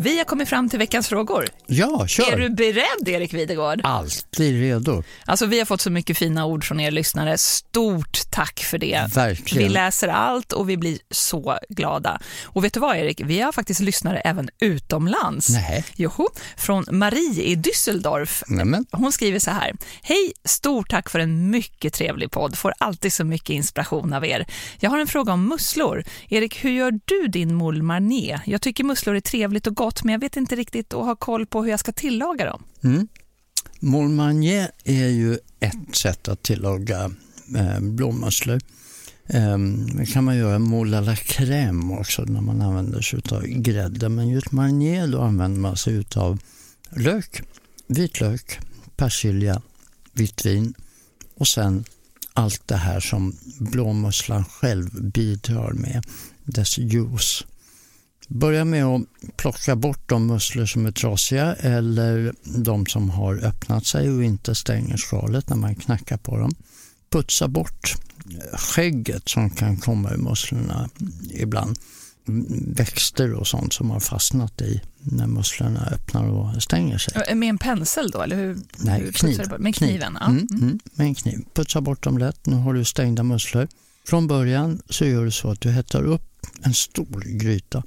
[0.00, 1.48] Vi har kommit fram till veckans frågor.
[1.66, 2.32] Ja, kör.
[2.32, 3.80] Är du beredd, Erik Videgård?
[3.84, 5.02] Alltid redo.
[5.24, 7.38] Alltså, vi har fått så mycket fina ord från er lyssnare.
[7.38, 9.06] Stort tack för det.
[9.14, 9.68] Verkligen.
[9.68, 12.20] Vi läser allt och vi blir så glada.
[12.44, 13.20] Och vet du vad, Erik?
[13.24, 15.48] Vi har faktiskt lyssnare även utomlands.
[15.48, 15.84] Nej.
[15.96, 18.42] Joho, från Marie i Düsseldorf.
[18.46, 18.86] Nämen.
[18.92, 19.72] Hon skriver så här.
[20.02, 22.58] Hej, stort tack för en mycket trevlig podd.
[22.58, 24.46] Får alltid så mycket inspiration av er.
[24.80, 26.04] Jag har en fråga om musslor.
[26.28, 28.40] Erik, hur gör du din moule marnier?
[28.46, 31.46] Jag tycker musslor är trevligt och gott, men jag vet inte riktigt och har koll
[31.46, 32.64] på hur jag ska tillaga dem.
[32.84, 33.08] Mm.
[33.80, 37.10] Moulmanier är ju ett sätt att tillaga
[37.56, 38.60] eh, blåmusslor.
[39.26, 43.42] Ehm, det kan man göra moule à la crème också när man använder sig av
[43.46, 44.08] grädde.
[44.08, 46.38] Men just marnier då använder man sig av
[46.90, 47.42] lök,
[47.86, 48.58] vitlök,
[48.96, 49.62] persilja,
[50.12, 50.74] vitt vin
[51.34, 51.84] och sen
[52.32, 56.06] allt det här som blåmusslan själv bidrar med,
[56.44, 57.44] dess juice.
[58.28, 59.02] Börja med att
[59.36, 64.54] plocka bort de musslor som är trasiga eller de som har öppnat sig och inte
[64.54, 66.54] stänger skalet när man knackar på dem.
[67.10, 67.94] Putsa bort
[68.52, 70.88] skägget som kan komma ur musslorna
[71.30, 71.78] ibland.
[72.76, 77.34] Växter och sånt som har fastnat i när musslorna öppnar och stänger sig.
[77.34, 78.22] Med en pensel då?
[78.22, 79.40] Eller hur, Nej, hur kniv.
[79.58, 80.18] Med kniven?
[80.20, 80.26] Ja.
[80.26, 81.38] Mm, mm, med en kniv.
[81.54, 82.46] Putsa bort dem lätt.
[82.46, 83.68] Nu har du stängda musslor.
[84.06, 87.82] Från början så gör du så att du hettar upp en stor gryta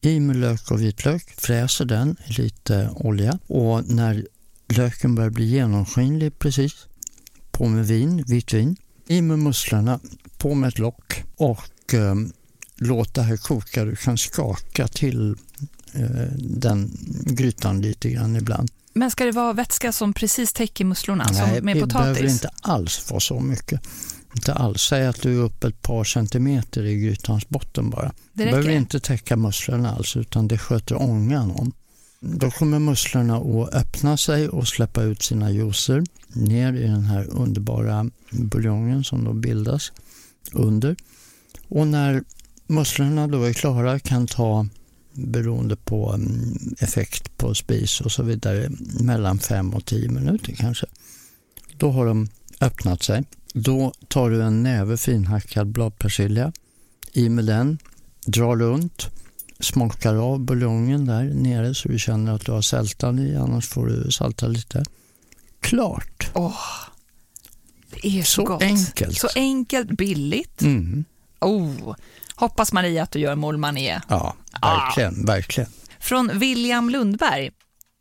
[0.00, 4.26] i med lök och vitlök, fräser den i lite olja och när
[4.68, 6.86] löken börjar bli genomskinlig precis,
[7.50, 8.76] på med vin, vitt vin,
[9.06, 10.00] i med musslorna,
[10.38, 12.14] på med ett lock och eh,
[12.76, 13.84] låt det här koka.
[13.84, 15.36] Du kan skaka till
[15.94, 16.90] eh, den
[17.26, 18.70] grytan lite grann ibland.
[18.92, 22.00] Men ska det vara vätska som precis täcker musslorna, Nej, som med det potatis?
[22.00, 23.80] behöver inte alls vara så mycket.
[24.34, 24.82] Inte alls.
[24.82, 28.06] Säg att du är upp ett par centimeter i grytans botten bara.
[28.08, 28.76] Det Du behöver räcker?
[28.76, 31.72] inte täcka musslorna alls utan det sköter ångan om.
[32.20, 37.26] Då kommer musslorna att öppna sig och släppa ut sina juicer ner i den här
[37.30, 39.92] underbara buljongen som då bildas
[40.52, 40.96] under.
[41.68, 42.24] Och när
[42.66, 44.66] musslorna då är klara kan ta,
[45.12, 48.70] beroende på mm, effekt på spis och så vidare,
[49.00, 50.86] mellan 5 och 10 minuter kanske.
[51.76, 52.28] Då har de
[52.60, 53.24] öppnat sig.
[53.54, 56.52] Då tar du en näve finhackad bladpersilja,
[57.12, 57.78] i med den,
[58.26, 59.08] drar runt,
[59.60, 63.86] smakar av buljongen där nere så du känner att du har sältan i, annars får
[63.86, 64.84] du salta lite.
[65.60, 66.30] Klart!
[66.34, 66.56] Åh,
[67.90, 68.62] det är så, Så gott.
[68.62, 69.18] enkelt.
[69.18, 70.62] Så enkelt, billigt.
[70.62, 71.04] Mm.
[71.40, 71.94] Oh,
[72.34, 74.02] hoppas Maria att du gör moule marnier.
[74.08, 74.84] Ja, Ah.
[74.84, 75.70] verkligen, verkligen.
[76.00, 77.50] Från William Lundberg.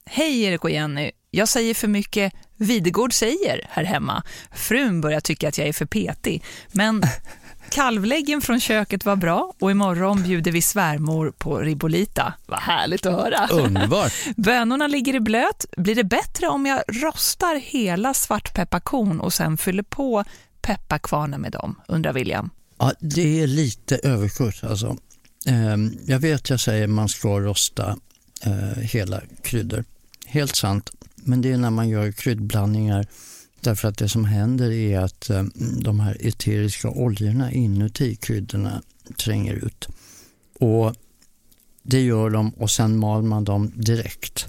[0.05, 1.11] Hej Erik och Jenny.
[1.31, 4.23] Jag säger för mycket Videgård säger här hemma.
[4.51, 6.43] Frun börjar tycka att jag är för petig.
[6.71, 7.01] Men
[7.71, 12.33] kalvläggen från köket var bra och imorgon bjuder vi svärmor på ribolita.
[12.45, 13.47] Vad härligt att höra.
[13.47, 14.13] Underbart!
[14.35, 15.65] Bönorna ligger i blöt.
[15.77, 20.23] Blir det bättre om jag rostar hela svartpepparkorn och sen fyller på
[20.61, 22.49] pepparkvarnen med dem, undrar William.
[22.79, 24.97] Ja, det är lite överkurs alltså.
[25.45, 27.97] Ehm, Jag vet jag säger man ska rosta
[28.45, 29.83] eh, hela kryddor.
[30.25, 30.91] Helt sant,
[31.29, 33.05] men det är när man gör kryddblandningar
[33.61, 35.43] därför att det som händer är att eh,
[35.81, 38.81] de här eteriska oljorna inuti kryddorna
[39.17, 39.87] tränger ut.
[40.59, 40.95] Och
[41.83, 44.47] Det gör de och sen mal man dem direkt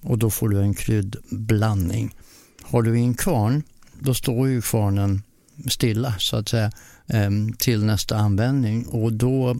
[0.00, 2.14] och då får du en kryddblandning.
[2.62, 3.62] Har du i en kvarn,
[3.98, 5.22] då står ju kvarnen
[5.70, 6.72] stilla så att säga
[7.06, 9.56] ehm, till nästa användning och då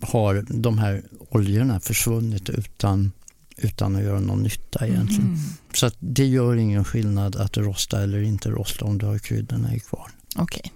[0.00, 3.12] har de här oljorna försvunnit utan,
[3.56, 5.26] utan att göra någon nytta egentligen.
[5.26, 5.38] Mm.
[5.74, 9.80] Så det gör ingen skillnad att rosta eller inte rosta om du har kryddorna i
[9.80, 10.10] kvarn.
[10.36, 10.72] Okej,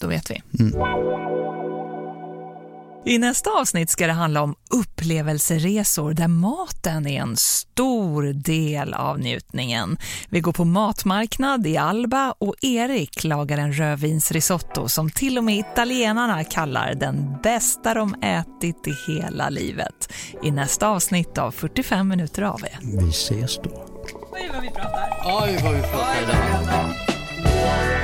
[0.00, 0.42] då vet vi.
[0.60, 1.33] Mm.
[3.06, 9.18] I nästa avsnitt ska det handla om upplevelseresor där maten är en stor del av
[9.18, 9.96] njutningen.
[10.28, 15.58] Vi går på matmarknad i Alba och Erik lagar en rödvinsrisotto som till och med
[15.58, 20.12] italienarna kallar den bästa de ätit i hela livet.
[20.42, 22.78] I nästa avsnitt av 45 minuter av er.
[22.82, 23.70] Vi ses då.
[24.32, 25.42] Oj, vad vi pratar.
[25.42, 28.03] Oj, vad vi pratar idag.